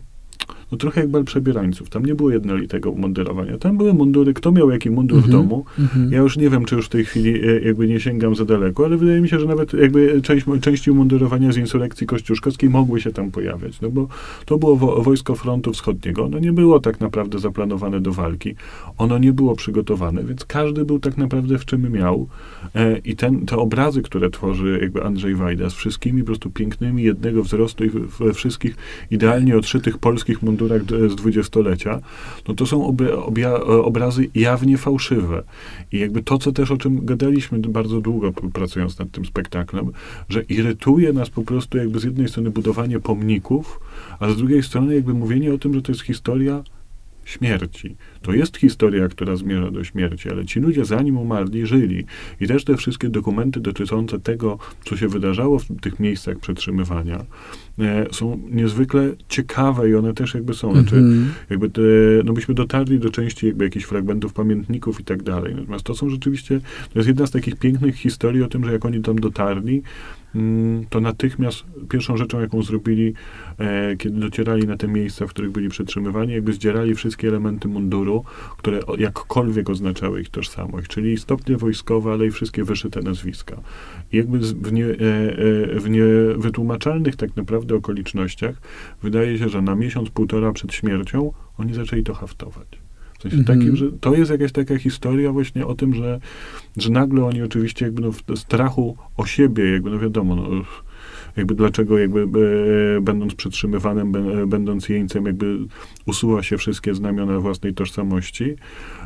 [0.73, 1.89] no trochę jak bal przebierańców.
[1.89, 3.57] Tam nie było jednolitego mundurowania.
[3.57, 5.65] Tam były mundury, kto miał jaki mundur mm -hmm, w mhm, domu.
[5.79, 6.13] Mm -hmm.
[6.13, 8.85] Ja już nie wiem, czy już w tej chwili e, jakby nie sięgam za daleko,
[8.85, 13.11] ale wydaje mi się, że nawet jakby część, części umundurowania z insurrekcji kościuszkowskiej mogły się
[13.11, 14.07] tam pojawiać, no bo
[14.45, 16.25] to było wo wojsko frontu wschodniego.
[16.25, 18.55] Ono nie było tak naprawdę zaplanowane do walki.
[18.97, 22.27] Ono nie było przygotowane, więc każdy był tak naprawdę w czym miał.
[22.75, 27.03] E, I ten, te obrazy, które tworzy jakby Andrzej Wajda z wszystkimi po prostu pięknymi
[27.03, 28.75] jednego wzrostu i we wszystkich
[29.11, 31.99] idealnie odszytych polskich mundurach mundurach z dwudziestolecia,
[32.47, 32.95] no to są
[33.83, 35.43] obrazy jawnie fałszywe.
[35.91, 39.91] I jakby to, co też o czym gadaliśmy bardzo długo pracując nad tym spektaklem,
[40.29, 43.79] że irytuje nas po prostu jakby z jednej strony budowanie pomników,
[44.19, 46.63] a z drugiej strony jakby mówienie o tym, że to jest historia
[47.25, 47.95] śmierci.
[48.21, 52.05] To jest historia, która zmierza do śmierci, ale ci ludzie zanim umarli, żyli.
[52.41, 57.25] I też te wszystkie dokumenty dotyczące tego, co się wydarzało w tych miejscach przetrzymywania,
[57.79, 60.73] e, są niezwykle ciekawe i one też jakby są.
[60.73, 61.33] Znaczy, Mhm.
[61.49, 61.81] jakby te,
[62.25, 65.55] no byśmy dotarli do części jakby jakichś fragmentów pamiętników i tak dalej.
[65.55, 66.59] Natomiast to są rzeczywiście,
[66.93, 69.81] to jest jedna z takich pięknych historii o tym, że jak oni tam dotarli,
[70.89, 73.13] to natychmiast pierwszą rzeczą, jaką zrobili,
[73.57, 78.23] e, kiedy docierali na te miejsca, w których byli przetrzymywani, jakby zdzierali wszystkie elementy munduru,
[78.57, 83.61] które jakkolwiek oznaczały ich tożsamość, czyli stopnie wojskowe, ale i wszystkie wyszyte nazwiska.
[84.11, 88.55] I jakby w, nie, e, e, w niewytłumaczalnych tak naprawdę okolicznościach
[89.03, 92.82] wydaje się, że na miesiąc, półtora przed śmiercią oni zaczęli to haftować.
[93.29, 93.59] W sensie Mhm.
[93.59, 96.19] takim, że to jest jakaś taka historia właśnie o tym, że,
[96.77, 100.47] że nagle oni oczywiście jakby no w strachu o siebie, jakby no wiadomo, no,
[101.37, 102.19] jakby dlaczego jakby
[102.97, 105.57] e, będąc przetrzymywanym, bę- będąc jeńcem, jakby
[106.05, 108.55] usuwa się wszystkie znamiona własnej tożsamości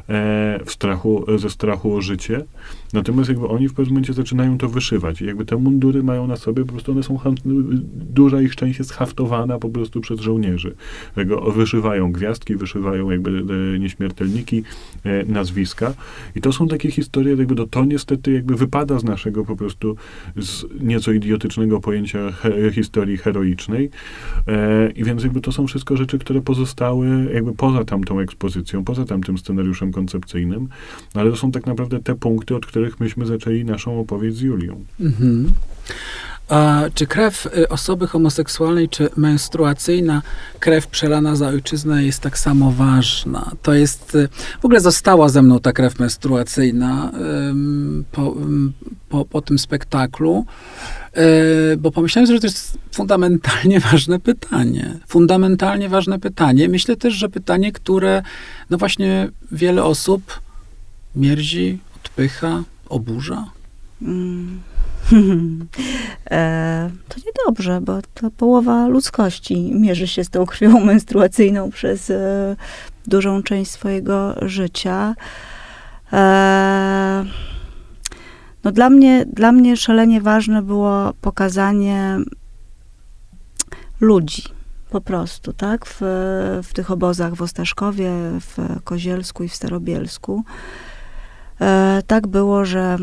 [0.09, 2.45] e, w strachu, ze strachu o życie.
[2.93, 5.21] Natomiast jakby oni w pewnym momencie zaczynają to wyszywać.
[5.21, 7.19] I jakby te mundury mają na sobie, po prostu one są,
[7.93, 10.75] duża ich część jest haftowana po prostu przez żołnierzy.
[11.15, 13.43] Tego wyszywają gwiazdki, wyszywają jakby
[13.75, 14.63] e, nieśmiertelniki,
[15.03, 15.93] e, nazwiska.
[16.35, 19.95] I to są takie historie, jakby to, to niestety jakby wypada z naszego po prostu
[20.35, 23.89] z nieco idiotycznego pojęcia he, historii heroicznej.
[24.47, 29.05] E, I więc jakby to są wszystko rzeczy, które pozostały jakby poza tamtą ekspozycją, poza
[29.05, 30.67] tamtym scenariuszem koncepcyjnym,
[31.13, 34.85] ale to są tak naprawdę te punkty, od których myśmy zaczęli naszą opowieść z Julią.
[34.99, 35.51] Mhm.
[36.49, 40.21] A czy krew y, osoby homoseksualnej, czy menstruacyjna
[40.59, 43.51] krew przelana za ojczyznę jest tak samo ważna?
[43.61, 44.29] To jest, y,
[44.61, 47.11] w ogóle została ze mną ta krew menstruacyjna
[48.11, 48.35] po,
[49.09, 50.45] po, po tym spektaklu,
[51.73, 54.99] y, bo pomyślałem, że to jest fundamentalnie ważne pytanie.
[55.07, 56.69] Fundamentalnie ważne pytanie.
[56.69, 58.23] Myślę też, że pytanie, które
[58.69, 60.41] no właśnie wiele osób
[61.15, 61.79] mierzi,
[62.17, 63.45] odpycha, oburza.
[64.01, 64.59] Mm.
[66.31, 72.55] e, to niedobrze, bo to połowa ludzkości mierzy się z tą krwią menstruacyjną przez e,
[73.07, 75.15] dużą część swojego życia.
[76.13, 77.25] E,
[78.63, 82.17] no dla mnie, dla mnie szalenie ważne było pokazanie
[84.01, 84.43] ludzi.
[84.89, 85.85] Po prostu, tak?
[85.85, 85.99] W,
[86.63, 90.43] w tych obozach w Ostaszkowie, w Kozielsku i w Starobielsku.
[91.61, 92.97] E, tak było, że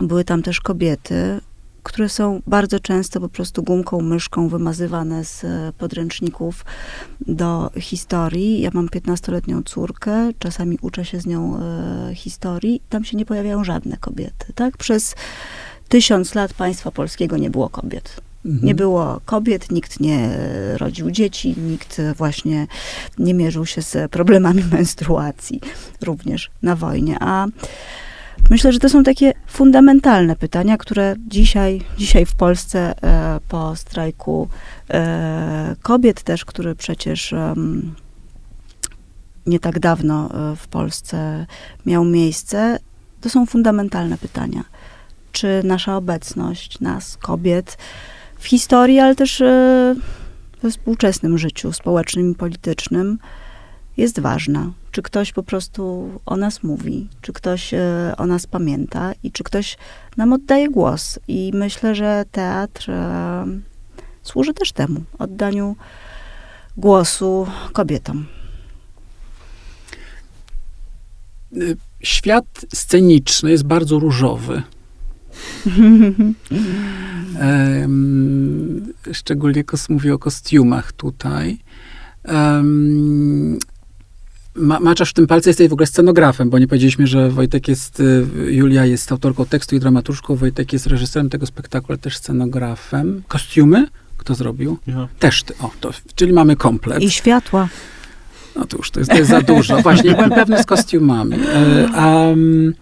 [0.00, 1.40] były tam też kobiety,
[1.82, 6.64] które są bardzo często po prostu gumką, myszką wymazywane z e, podręczników
[7.20, 8.60] do historii.
[8.60, 12.82] Ja mam 15-letnią córkę, czasami uczę się z nią e, historii.
[12.88, 14.76] Tam się nie pojawiają żadne kobiety, tak?
[14.76, 15.14] Przez
[15.88, 18.20] tysiąc lat państwa polskiego nie było kobiet.
[18.44, 18.66] Mhm.
[18.66, 20.30] Nie było kobiet, nikt nie
[20.76, 22.66] rodził dzieci, nikt właśnie
[23.18, 25.60] nie mierzył się z problemami menstruacji,
[26.02, 27.16] również na wojnie.
[27.20, 27.46] A
[28.50, 34.48] myślę, że to są takie fundamentalne pytania, które dzisiaj, dzisiaj w Polsce e, po strajku
[34.90, 37.34] e, kobiet też, który przecież
[39.46, 41.46] nie tak dawno e, w Polsce
[41.86, 42.78] miał miejsce,
[43.20, 44.64] to są fundamentalne pytania.
[45.32, 47.78] Czy nasza obecność, nas, kobiet,
[48.44, 49.94] w historii, ale też e,
[50.62, 53.18] we współczesnym życiu społecznym i politycznym
[53.96, 54.72] jest ważna.
[54.90, 59.44] Czy ktoś po prostu o nas mówi, czy ktoś e, o nas pamięta i czy
[59.44, 59.76] ktoś
[60.16, 61.18] nam oddaje głos.
[61.28, 63.46] I myślę, że teatr e,
[64.22, 65.76] służy też temu, oddaniu
[66.76, 68.26] głosu kobietom.
[72.02, 74.62] Świat sceniczny jest bardzo różowy.
[79.12, 81.58] Szczególnie kos, mówię o kostiumach tutaj.
[82.24, 83.58] Um,
[84.56, 88.00] Ma, maczasz w tym palce, jesteś w ogóle scenografem, bo nie powiedzieliśmy, że Wojtek jest,
[88.00, 93.22] y, Julia jest autorką tekstu i dramaturżką, Wojtek jest reżyserem tego spektaklu, ale też scenografem.
[93.28, 93.86] Kostiumy?
[94.16, 94.78] Kto zrobił?
[94.86, 95.08] Ja.
[95.18, 95.54] Też ty.
[95.60, 97.02] O, to, czyli mamy komplet.
[97.02, 97.68] I światła.
[98.56, 99.82] No to już to jest, to jest za dużo.
[99.82, 101.36] Właśnie, nie byłem pewny z kostiumami.
[101.94, 102.74] Mm,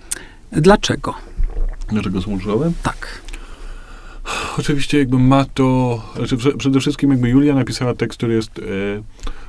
[0.53, 1.15] dlaczego?
[1.93, 2.73] Dlaczego różowe?
[2.83, 3.23] Tak.
[4.59, 8.63] Oczywiście jakby ma to, znaczy prze- przede wszystkim jakby Julia napisała tekst, który jest e,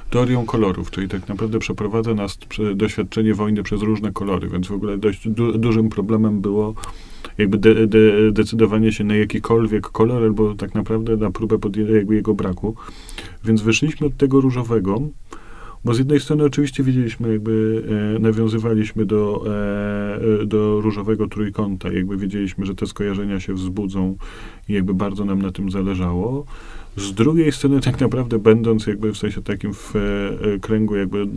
[0.10, 2.38] teorią kolorów, czyli tak naprawdę przeprowadza nas
[2.76, 6.74] doświadczenie wojny przez różne kolory, więc w ogóle dość du, dużym problemem było
[7.38, 11.58] jakby de, de, decydowanie się na jakikolwiek kolor, albo tak naprawdę na próbę
[11.96, 12.76] jakby jego braku.
[13.44, 15.02] Więc wyszliśmy od tego różowego,
[15.86, 17.84] Bo z jednej strony oczywiście widzieliśmy, jakby
[18.16, 24.18] e, nawiązywaliśmy do, e, e, do różowego trójkąta, jakby wiedzieliśmy, że te skojarzenia się wzbudzą
[24.70, 26.46] i jakby bardzo nam na tym zależało.
[26.98, 31.28] Z drugiej strony, tak naprawdę, będąc jakby w sensie takim w e, kręgu jakby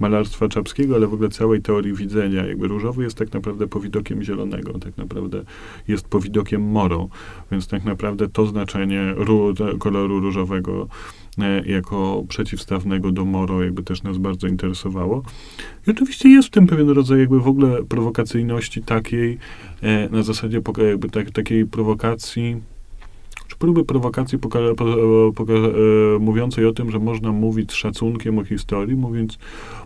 [0.00, 4.78] malarstwa czapskiego, ale w ogóle całej teorii widzenia, jakby różowy jest tak naprawdę powidokiem zielonego,
[4.78, 5.44] tak naprawdę
[5.88, 7.08] jest powidokiem moro,
[7.50, 11.21] więc tak naprawdę to znaczenie ró, koloru różowego e,
[11.66, 15.22] jako przeciwstawnego do moro jakby też nas bardzo interesowało.
[15.86, 19.38] I oczywiście jest w tym pewien rodzaj jakby w ogóle prowokacyjności takiej,
[19.82, 22.56] e, na zasadzie jakby tak, takiej prowokacji,
[23.48, 24.84] czy próby prowokacji poka- po,
[25.34, 25.72] poka-
[26.16, 29.38] e, mówiącej o tym, że można mówić z szacunkiem o historii, mówiąc,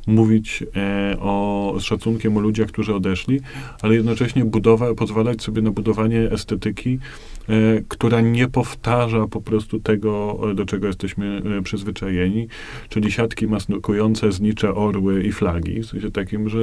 [0.06, 3.40] mówić e, o, z szacunkiem o ludziach, którzy odeszli,
[3.82, 7.36] ale jednocześnie budowa, pozwalać sobie na budowanie estetyki, e,
[7.88, 12.48] która nie powtarza po prostu tego, e, do czego jesteśmy e, przyzwyczajeni,
[12.88, 16.59] czyli siatki maskujące znicze orły i flagi, w sensie takim, że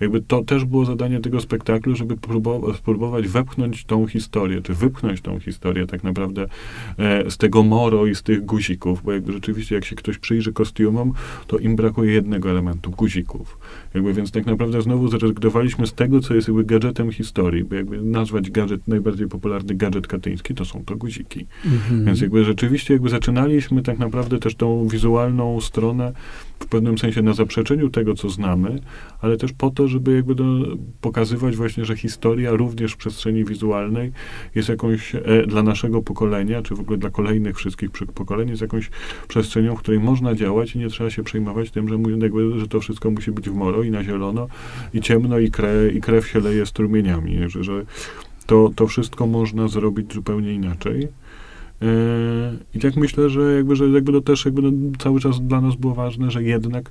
[0.00, 5.20] jakby to też było zadanie tego spektaklu, żeby próbować, spróbować wepchnąć tą historię, czy wypchnąć
[5.20, 6.46] tą historię tak naprawdę
[6.98, 10.52] e, z tego moro i z tych guzików, bo jakby rzeczywiście jak się ktoś przyjrzy
[10.52, 11.12] kostiumom,
[11.46, 13.58] to im brakuje jednego elementu, guzików.
[13.94, 18.02] Jakby więc tak naprawdę znowu zrezygnowaliśmy z tego, co jest jakby gadżetem historii, bo jakby
[18.02, 21.46] nazwać gadżet, najbardziej popularny gadżet katyński, to są to guziki.
[21.64, 22.04] Mhm.
[22.04, 26.12] Więc jakby rzeczywiście jakby zaczynaliśmy tak naprawdę też tą wizualną stronę
[26.60, 28.80] w pewnym sensie na zaprzeczeniu tego, co znamy,
[29.20, 30.44] ale też po to, żeby jakby do,
[31.00, 34.12] pokazywać właśnie, że historia również w przestrzeni wizualnej
[34.54, 38.90] jest jakąś e, dla naszego pokolenia, czy w ogóle dla kolejnych wszystkich pokoleń, jest jakąś
[39.28, 42.80] przestrzenią, w której można działać i nie trzeba się przejmować tym, że, jakby, że to
[42.80, 44.48] wszystko musi być w moro i na zielono
[44.94, 47.84] i ciemno i, kre, i krew się leje strumieniami, że, że
[48.46, 51.08] to, to wszystko można zrobić zupełnie inaczej.
[51.82, 51.86] E,
[52.74, 55.76] I tak myślę, że jakby, że jakby to też jakby no, cały czas dla nas
[55.76, 56.90] było ważne, że jednak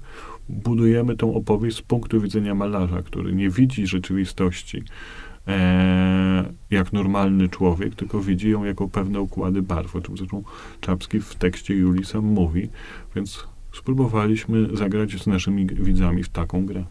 [0.50, 4.84] budujemy tą opowieść z punktu widzenia malarza, który nie widzi rzeczywistości
[5.48, 10.44] e, jak normalny człowiek, tylko widzi ją jako pewne układy barw, o czym zresztą
[10.82, 12.70] Czapski w tekście Julii sam mówi,
[13.16, 16.84] więc spróbowaliśmy zagrać z naszymi widzami w taką grę.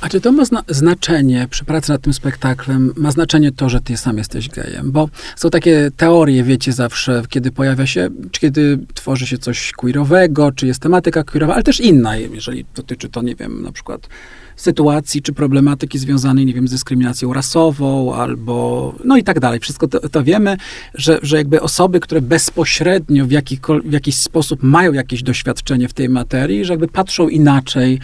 [0.00, 2.92] A czy to ma zna- znaczenie przy pracy nad tym spektaklem?
[2.96, 4.92] Ma znaczenie to, że ty sam jesteś gejem?
[4.92, 10.52] Bo są takie teorie, wiecie, zawsze, kiedy pojawia się, czy kiedy tworzy się coś queerowego,
[10.52, 14.08] czy jest tematyka queerowa, ale też inna, jeżeli dotyczy to, nie wiem, na przykład
[14.56, 19.60] sytuacji czy problematyki związanej, nie wiem, z dyskryminacją rasową albo, no i tak dalej.
[19.60, 20.56] Wszystko to, to wiemy,
[20.94, 25.92] że, że jakby osoby, które bezpośrednio w, jakikol- w jakiś sposób mają jakieś doświadczenie w
[25.92, 28.00] tej materii, że jakby patrzą inaczej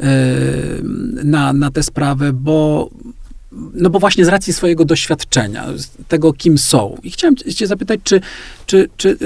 [0.00, 0.06] yy,
[1.24, 2.90] na, na tę sprawę, bo
[3.74, 5.66] no bo właśnie z racji swojego doświadczenia,
[6.08, 6.98] tego, kim są.
[7.02, 8.20] I chciałem cię zapytać, czy,
[8.66, 9.16] czy, czy,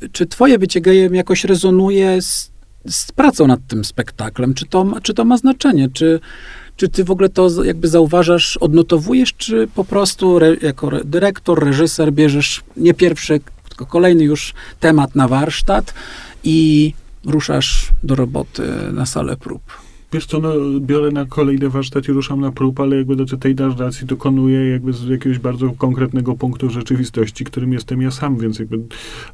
[0.00, 2.51] yy, czy twoje bycie gejem jakoś rezonuje z,
[2.88, 4.54] z pracą nad tym spektaklem?
[4.54, 5.88] Czy to, czy to ma znaczenie?
[5.88, 6.20] Czy,
[6.76, 11.64] czy ty w ogóle to jakby zauważasz, odnotowujesz, czy po prostu re, jako re, dyrektor,
[11.64, 15.94] reżyser bierzesz nie pierwszy, tylko kolejny już temat na warsztat
[16.44, 16.92] i
[17.26, 19.81] ruszasz do roboty na salę prób?
[20.12, 23.54] Wiesz co, no, biorę na kolejny warsztat i ruszam na prób, ale jakby do tej
[23.54, 28.78] narracji dokonuję jakby z jakiegoś bardzo konkretnego punktu rzeczywistości, którym jestem ja sam, więc jakby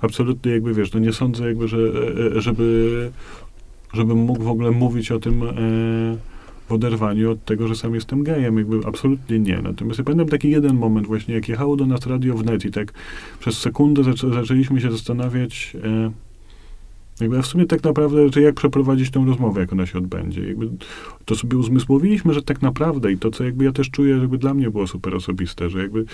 [0.01, 1.79] absolutnie jakby, wiesz, no nie sądzę jakby, że
[2.37, 3.11] e, żeby,
[3.93, 5.55] żebym mógł w ogóle mówić o tym e,
[6.69, 9.63] w oderwaniu od tego, że sam jestem gejem, jakby absolutnie nie.
[9.63, 12.93] Natomiast ja pamiętam taki jeden moment właśnie, jak jechało do nas radio wnet i tak
[13.41, 16.11] przez sekundę zaczę, zaczęliśmy się zastanawiać, e,
[17.21, 20.49] jakby w sumie tak naprawdę, czy jak przeprowadzić tą rozmowę, jak ona się odbędzie.
[20.49, 20.69] Jakby
[21.25, 24.55] to sobie uzmysłowiliśmy, że tak naprawdę i to, co jakby ja też czuję, jakby dla
[24.55, 26.05] mnie było super osobiste, że jakby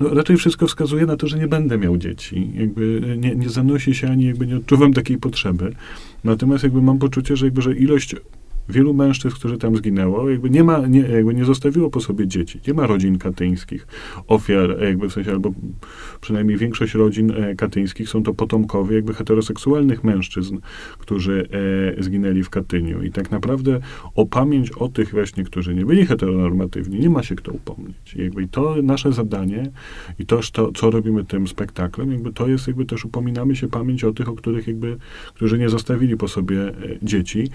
[0.00, 2.50] no, raczej wszystko wskazuje na to, że nie będę miał dzieci.
[2.54, 5.74] Jakby nie, nie zanosi się ani jakby nie odczuwam takiej potrzeby.
[6.24, 8.16] Natomiast jakby mam poczucie, że jakby, że ilość
[8.68, 12.60] wielu mężczyzn, którzy tam zginęło, jakby nie ma, nie, jakby nie zostawiło po sobie dzieci.
[12.66, 13.86] Nie ma rodzin katyńskich,
[14.26, 15.52] ofiar, jakby w sensie, albo
[16.20, 20.58] przynajmniej większość rodzin e, katyńskich są to potomkowie jakby heteroseksualnych mężczyzn,
[20.98, 21.48] którzy
[21.98, 23.02] e, zginęli w Katyniu.
[23.02, 23.80] I tak naprawdę
[24.14, 28.14] o pamięć o tych właśnie, którzy nie byli heteronormatywni, nie ma się kto upomnieć.
[28.16, 29.70] I jakby to nasze zadanie
[30.18, 34.04] i to, to, co robimy tym spektaklem, jakby to jest jakby też upominamy się pamięć
[34.04, 34.96] o tych, o których jakby,
[35.34, 37.48] którzy nie zostawili po sobie e, dzieci,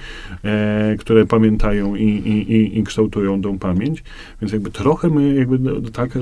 [0.43, 4.03] e, które pamiętają i, i, i, kształtują tą pamięć.
[4.41, 5.59] Więc jakby trochę my jakby
[5.91, 6.19] tak e,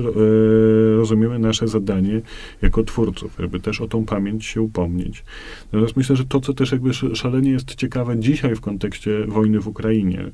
[0.96, 2.20] rozumiemy nasze zadanie
[2.62, 5.24] jako twórców, jakby też o tą pamięć się upomnieć.
[5.72, 9.60] Natomiast myślę, że to, co też jakby sz- szalenie jest ciekawe dzisiaj w kontekście wojny
[9.60, 10.30] w Ukrainie,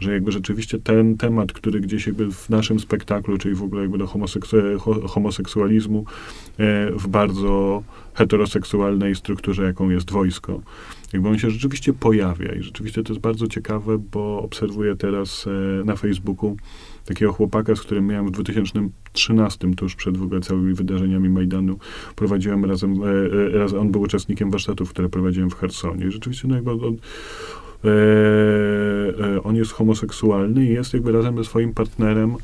[0.00, 3.98] że jakby rzeczywiście ten temat, który gdzieś jakby w naszym spektaklu, czyli w ogóle jakby
[3.98, 6.04] do homoseksu- ho- homoseksualizmu
[6.58, 7.82] e, w bardzo
[8.14, 10.60] heteroseksualnej strukturze, jaką jest wojsko,
[11.12, 15.84] jakby on się rzeczywiście pojawia i rzeczywiście to jest bardzo ciekawe, bo obserwuję teraz e,
[15.84, 16.56] na Facebooku
[17.04, 21.78] takiego chłopaka, z którym miałem w 2013, tuż przed w ogóle całymi wydarzeniami Majdanu,
[22.16, 26.06] prowadziłem razem, e, e, raz, on był uczestnikiem warsztatów, które prowadziłem w Hersonie.
[26.06, 26.96] I rzeczywiście no jakby on,
[27.84, 27.88] e,
[29.24, 32.36] e, on jest homoseksualny i jest jakby razem ze swoim partnerem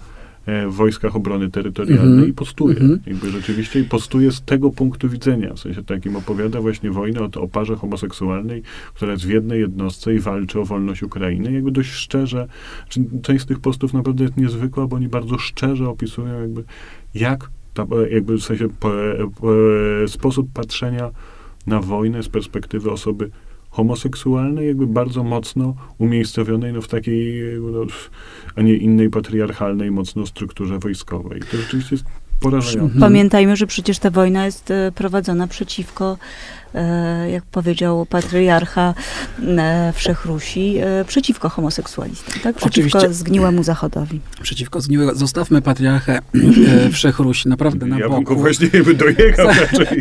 [0.47, 2.29] w Wojskach Obrony Terytorialnej Mhm.
[2.29, 2.77] i postuje.
[2.77, 3.01] Mhm.
[3.07, 5.55] Jakby rzeczywiście i postuje z tego punktu widzenia.
[5.55, 8.63] W sensie takim opowiada właśnie wojnę o, o parze homoseksualnej,
[8.95, 11.53] która jest w jednej jednostce i walczy o wolność Ukrainy.
[11.53, 12.49] Jakby dość szczerze,
[13.23, 16.65] część z tych postów naprawdę jest niezwykła, bo oni bardzo szczerze opisują jakby
[17.15, 19.53] jak ta, e, jakby w sensie po, e, po,
[20.05, 21.11] e, sposób patrzenia
[21.67, 23.31] na wojnę z perspektywy osoby
[23.75, 27.87] homoseksualnej, jakby bardzo mocno umiejscowionej no, w takiej, no,
[28.57, 31.41] a nie innej patriarchalnej mocno strukturze wojskowej.
[31.51, 32.05] To rzeczywiście jest
[32.41, 32.81] porażające.
[32.81, 33.01] Mhm.
[33.01, 36.19] Pamiętajmy, że przecież ta wojna jest e, prowadzona przeciwko,
[37.33, 38.95] jak powiedział patriarcha
[39.59, 42.57] e, Wszechrusi, e, przeciwko homoseksualistom, tak?
[42.57, 43.15] Przeciwko Oczywiście.
[43.15, 44.21] zgniłemu Zachodowi.
[44.43, 45.15] Przeciwko zgniłego.
[45.15, 46.21] Zostawmy patriarchę
[46.87, 48.41] e, Wszechrusi, naprawdę na ja bym go boku.
[48.41, 49.49] właśnie dojechał.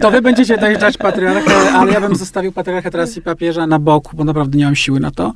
[0.01, 4.17] To wy będziecie dojeżdżać patriarchę, ale ja bym zostawił patriarchę teraz i papieża na boku,
[4.17, 5.33] bo naprawdę nie mam siły na to.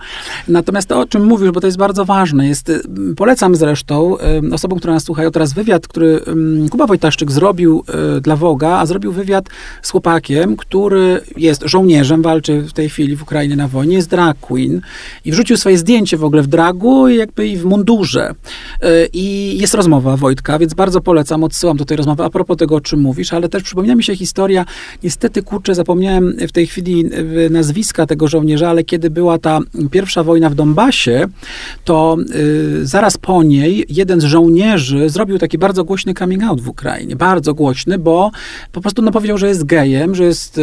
[0.48, 2.72] Natomiast to, o czym mówisz, bo to jest bardzo ważne, jest,
[3.18, 4.18] polecam zresztą
[4.52, 6.22] osobom, które nas słuchają teraz wywiad, który
[6.72, 7.84] Kuba Wojtaszczyk zrobił
[8.22, 9.46] dla Woga, a zrobił wywiad
[9.82, 14.40] z chłopakiem, który jest żołnierzem, walczy w tej chwili w Ukrainie na wojnie, jest drag
[14.40, 14.82] queen
[15.26, 18.32] i wrzucił swoje zdjęcie w ogóle w dragu jakby i w mundurze.
[18.84, 22.76] Y, I jest rozmowa Wojtka, więc bardzo polecam, odsyłam do tej rozmowy a propos tego,
[22.76, 24.66] o czym mówisz, ale też przypomina mi się historia,
[25.04, 27.06] niestety, kurczę, zapomniałem w tej chwili
[27.50, 29.60] nazwiska tego żołnierza, ale kiedy była ta
[29.92, 31.26] pierwsza wojna w Donbasie,
[31.86, 36.70] to y, zaraz po niej jeden z żołnierzy zrobił taki bardzo głośny coming out w
[36.70, 38.32] Ukrainie, bardzo głośny, bo
[38.72, 40.62] po prostu no, powiedział, że jest gejem, że jest, y,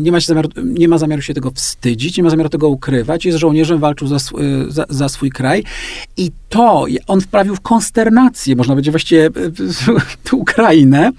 [0.00, 3.38] nie, ma zamiaru, nie ma zamiaru się tego wstydzić, nie ma zamiaru tego ukrywać, jest
[3.38, 5.64] żołnierzem, walczył za, sw- y, za, za swój kraj.
[6.16, 9.30] I to on wprawił w konsternację, można powiedzieć właściwie y,
[10.32, 11.10] y, Ukrainę,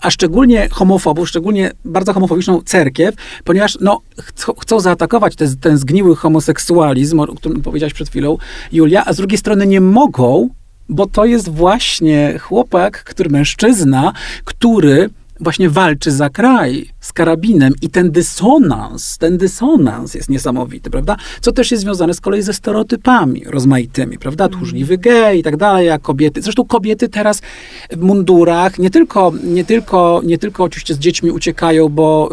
[0.00, 6.16] a szczególnie homofobów, szczególnie bardzo homofobiczną cerkiew, ponieważ no, chcą, chcą zaatakować te, ten zgniły
[6.16, 8.38] homoseksualizm, o którym powiedziałaś przed chwilą,
[8.72, 10.48] Julia, a z drugiej strony nie mogą,
[10.88, 14.12] bo to jest właśnie chłopak, który mężczyzna,
[14.44, 15.10] który
[15.40, 21.16] właśnie walczy za kraj z karabinem i ten dysonans, ten dysonans jest niesamowity, prawda?
[21.40, 24.48] Co też jest związane z kolei ze stereotypami rozmaitymi, prawda?
[24.48, 27.42] Tchórzliwy gej i tak dalej, a kobiety, zresztą kobiety teraz
[27.90, 32.30] w mundurach, nie tylko, nie tylko, nie tylko oczywiście z dziećmi uciekają, bo,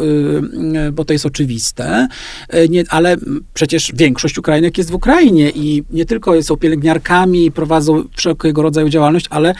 [0.88, 2.08] y, bo to jest oczywiste,
[2.54, 3.16] y, nie, ale
[3.54, 8.88] przecież większość Ukrainek jest w Ukrainie i nie tylko są pielęgniarkami i prowadzą wszelkiego rodzaju
[8.88, 9.54] działalność, ale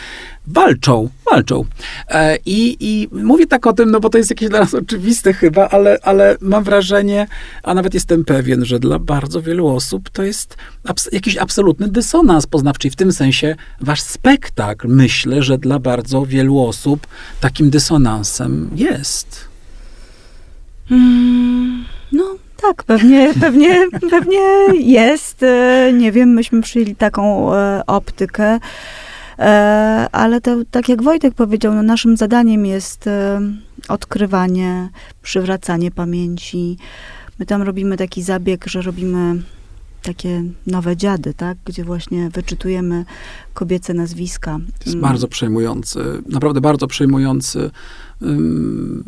[0.46, 1.64] walczą, walczą.
[2.08, 5.32] E, I, I mówię tak o tym, no bo to jest jakieś dla nas oczywiste
[5.32, 7.26] chyba, ale, ale mam wrażenie,
[7.62, 12.46] a nawet jestem pewien, że dla bardzo wielu osób to jest abs- jakiś absolutny dysonans
[12.46, 12.88] poznawczy.
[12.88, 17.06] I w tym sensie wasz spektakl, myślę, że dla bardzo wielu osób
[17.40, 19.48] takim dysonansem jest.
[20.90, 22.24] Mm, no
[22.62, 24.40] tak, pewnie, pewnie, pewnie
[24.80, 25.42] jest.
[25.42, 28.58] E, Nie wiem, myśmy przyjęli taką e, optykę.
[29.38, 33.40] E, Ale to, tak jak Wojtek powiedział, no naszym zadaniem jest e,
[33.88, 34.88] odkrywanie,
[35.22, 36.76] przywracanie pamięci.
[37.38, 39.42] My tam robimy taki zabieg, że robimy
[40.02, 41.58] takie nowe dziady, tak?
[41.64, 43.04] Gdzie właśnie wyczytujemy
[43.54, 44.58] kobiece nazwiska.
[44.78, 45.00] To jest Mm.
[45.00, 47.70] bardzo przejmujący, naprawdę bardzo przejmujący,
[48.22, 49.04] ym,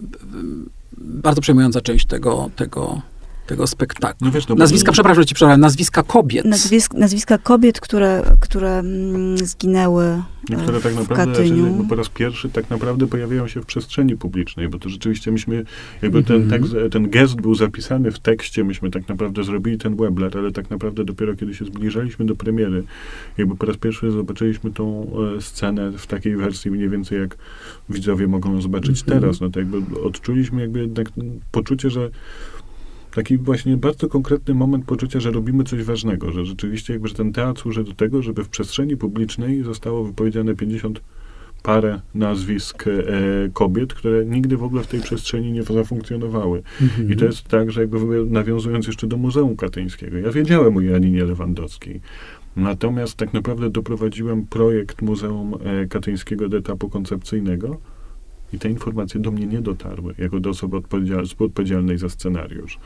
[0.98, 3.02] bardzo przejmująca część tego, tego,
[3.46, 4.26] tego spektaklu.
[4.26, 6.44] No wiesz, no bo- Nazwiska, przepraszam, że ci przerwałem, nazwiska kobiet.
[6.44, 11.66] Nazwisk, nazwiska kobiet, które, które mm, zginęły No, które tak w naprawdę Katyniu.
[11.66, 15.64] jakby po raz pierwszy tak naprawdę pojawiają się w przestrzeni publicznej, bo to rzeczywiście myśmy,
[16.02, 16.62] jakby ten, Mhm.
[16.62, 20.70] tekst, ten gest był zapisany w tekście, myśmy tak naprawdę zrobili ten webler, ale tak
[20.70, 22.82] naprawdę dopiero kiedy się zbliżaliśmy do premiery,
[23.38, 27.36] jakby po raz pierwszy zobaczyliśmy tą e, scenę w takiej wersji mniej więcej jak
[27.90, 29.20] widzowie mogą zobaczyć Mhm.
[29.20, 31.08] teraz, no to jakby odczuliśmy jakby jednak
[31.52, 32.10] poczucie, że
[33.14, 37.32] taki właśnie bardzo konkretny moment poczucia, że robimy coś ważnego, że rzeczywiście jakby, że ten
[37.32, 41.00] teatr służy do tego, żeby w przestrzeni publicznej zostało wypowiedziane 50
[41.62, 42.92] parę nazwisk e,
[43.52, 46.62] kobiet, które nigdy w ogóle w tej przestrzeni nie zafunkcjonowały.
[46.82, 47.12] Mhm.
[47.12, 51.24] I to jest tak, że jakby nawiązując jeszcze do Muzeum Katyńskiego, ja wiedziałem o Janinie
[51.24, 52.00] Lewandowskiej,
[52.56, 57.80] natomiast tak naprawdę doprowadziłem projekt Muzeum e, Katyńskiego do etapu koncepcyjnego
[58.54, 62.78] i te informacje do mnie nie dotarły, jako do osoby odpowiedzial odpowiedzialnej za scenariusz.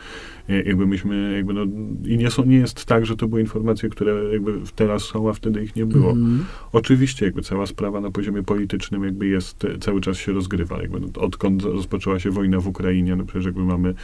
[0.65, 1.65] Jakby myśmy, jakby no,
[2.05, 5.33] i nie, są, nie jest tak, że to były informacje, które jakby teraz są, a
[5.33, 6.11] wtedy ich nie było.
[6.11, 6.45] Mm.
[6.73, 10.83] Oczywiście jakby cała sprawa na poziomie politycznym jakby jest, cały czas się rozgrywa.
[10.83, 13.95] Jakby no, odkąd rozpoczęła się wojna w Ukrainie, no przecież jakby mamy,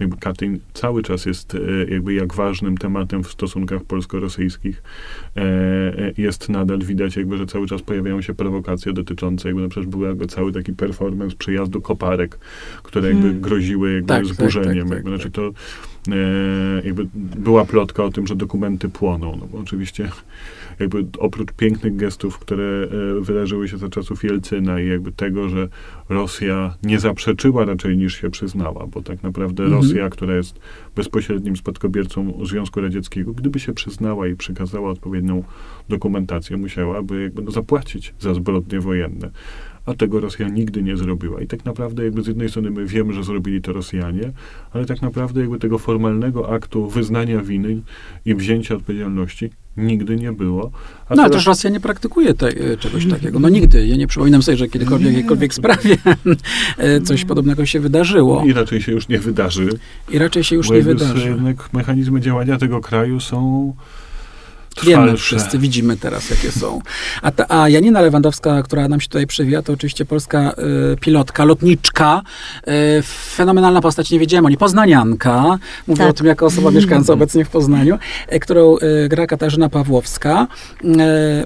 [0.00, 1.56] jakby Katyń cały czas jest
[1.88, 4.82] jakby jak ważnym tematem w stosunkach polsko-rosyjskich
[5.36, 9.86] e, jest nadal widać jakby, że cały czas pojawiają się prowokacje dotyczące jakby, no przecież
[9.86, 12.38] był jakby cały taki performance przyjazdu koparek,
[12.82, 13.40] które jakby hmm.
[13.40, 14.74] groziły jakby tak, zburzeniem.
[14.74, 15.52] Tak, tak, jakby, znaczy to
[16.08, 20.08] e, jakby była plotka o tym, że dokumenty płoną, no bo oczywiście
[20.80, 22.88] jakby oprócz pięknych gestów, które
[23.18, 25.68] e, wydarzyły się za czasów Jelcyna i jakby tego, że
[26.08, 29.82] Rosja nie zaprzeczyła raczej niż się przyznała, bo tak naprawdę mhm.
[29.82, 30.58] Rosja, która jest
[30.96, 35.44] bezpośrednim spadkobiercą Związku Radzieckiego, gdyby się przyznała i przekazała odpowiednią
[35.88, 39.30] dokumentację, musiałaby jakby no, zapłacić za zbrodnie wojenne
[39.86, 41.40] a tego Rosja nigdy nie zrobiła.
[41.40, 44.32] I tak naprawdę jakby z jednej strony my wiemy, że zrobili to Rosjanie,
[44.72, 47.80] ale tak naprawdę jakby tego formalnego aktu wyznania winy
[48.24, 50.70] i wzięcia odpowiedzialności nigdy nie było.
[51.08, 53.38] A no ale też Rosja nie praktykuje te, e, czegoś takiego.
[53.38, 53.86] No nigdy.
[53.86, 55.96] Ja nie przypominam sobie, że kiedykolwiek w jakiejkolwiek sprawie
[56.78, 58.44] e, coś podobnego się wydarzyło.
[58.46, 59.68] I raczej się już nie wydarzy.
[60.10, 61.28] I raczej się już nie wydarzy.
[61.28, 63.72] Jednak mechanizmy działania tego kraju są
[64.82, 66.80] Wiemy wszyscy, widzimy teraz, jakie są.
[67.22, 70.54] A, ta, a Janina Lewandowska, która nam się tutaj przewija, to oczywiście polska
[70.92, 72.22] y, pilotka, lotniczka,
[72.68, 73.02] y,
[73.36, 76.10] fenomenalna postać, nie wiedziałem o niej, poznanianka, mówię tak.
[76.10, 77.98] o tym jako osoba mieszkająca obecnie w Poznaniu,
[78.32, 80.46] y, którą y, gra Katarzyna Pawłowska,
[80.84, 80.88] y,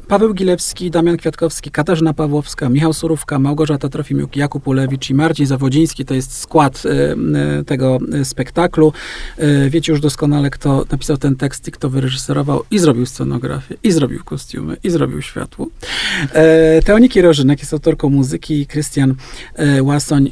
[0.09, 6.05] Paweł Gilewski, Damian Kwiatkowski, Katarzyna Pawłowska, Michał Surówka, Małgorzata Trofimiuk, Jakub Ulewicz i Marcin Zawodziński,
[6.05, 6.83] to jest skład
[7.61, 8.93] y, tego spektaklu.
[9.69, 14.25] wiecie już doskonale, kto napisał ten tekst i kto wyreżyserował i zrobił scenografię, i zrobił
[14.25, 15.69] kostiumy, i zrobił światło.
[16.33, 19.15] E, Teoniki Rożynek jest autorką muzyki, Krystian
[19.55, 20.31] e, Łasoń,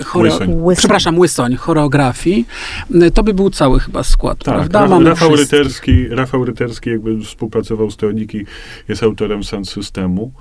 [0.00, 0.30] e, choro...
[0.32, 0.76] Łysoń.
[0.76, 2.46] przepraszam, Łysoń, choreografii.
[2.94, 4.88] E, to by był cały chyba skład, tak, prawda?
[4.88, 8.46] Mamy Rafał Ryterski, Rafał Ryterski jakby współpracował z Teoniki,
[8.88, 10.32] jest autorem sound systemu,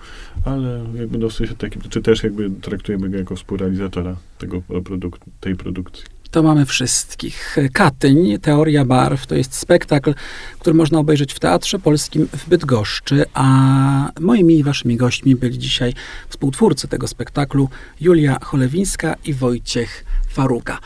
[0.46, 6.21] ale jakby dosyć taki, czy też jakby traktujemy go jako współrealizatora tego produk tej produkcji
[6.32, 7.58] to mamy wszystkich.
[7.74, 10.14] Katyń, Teoria Barw, to jest spektakl,
[10.60, 15.94] który można obejrzeć w Teatrze Polskim w Bydgoszczy, a moimi i waszymi gośćmi byli dzisiaj
[16.30, 17.70] współtwórcy tego spektaklu
[18.02, 20.80] Julia Cholewińska i Wojciech Faruka.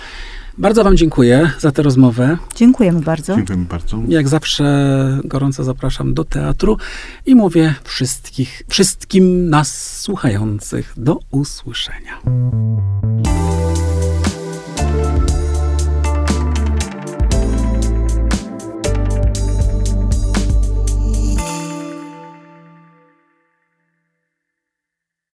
[0.58, 2.38] Bardzo Wam dziękuję za tę rozmowę.
[2.56, 3.36] Dziękujemy bardzo.
[3.36, 4.00] Dziękujemy bardzo.
[4.08, 6.78] Jak zawsze gorąco zapraszam do teatru
[7.26, 12.22] i mówię wszystkich, wszystkim nas słuchających do usłyszenia.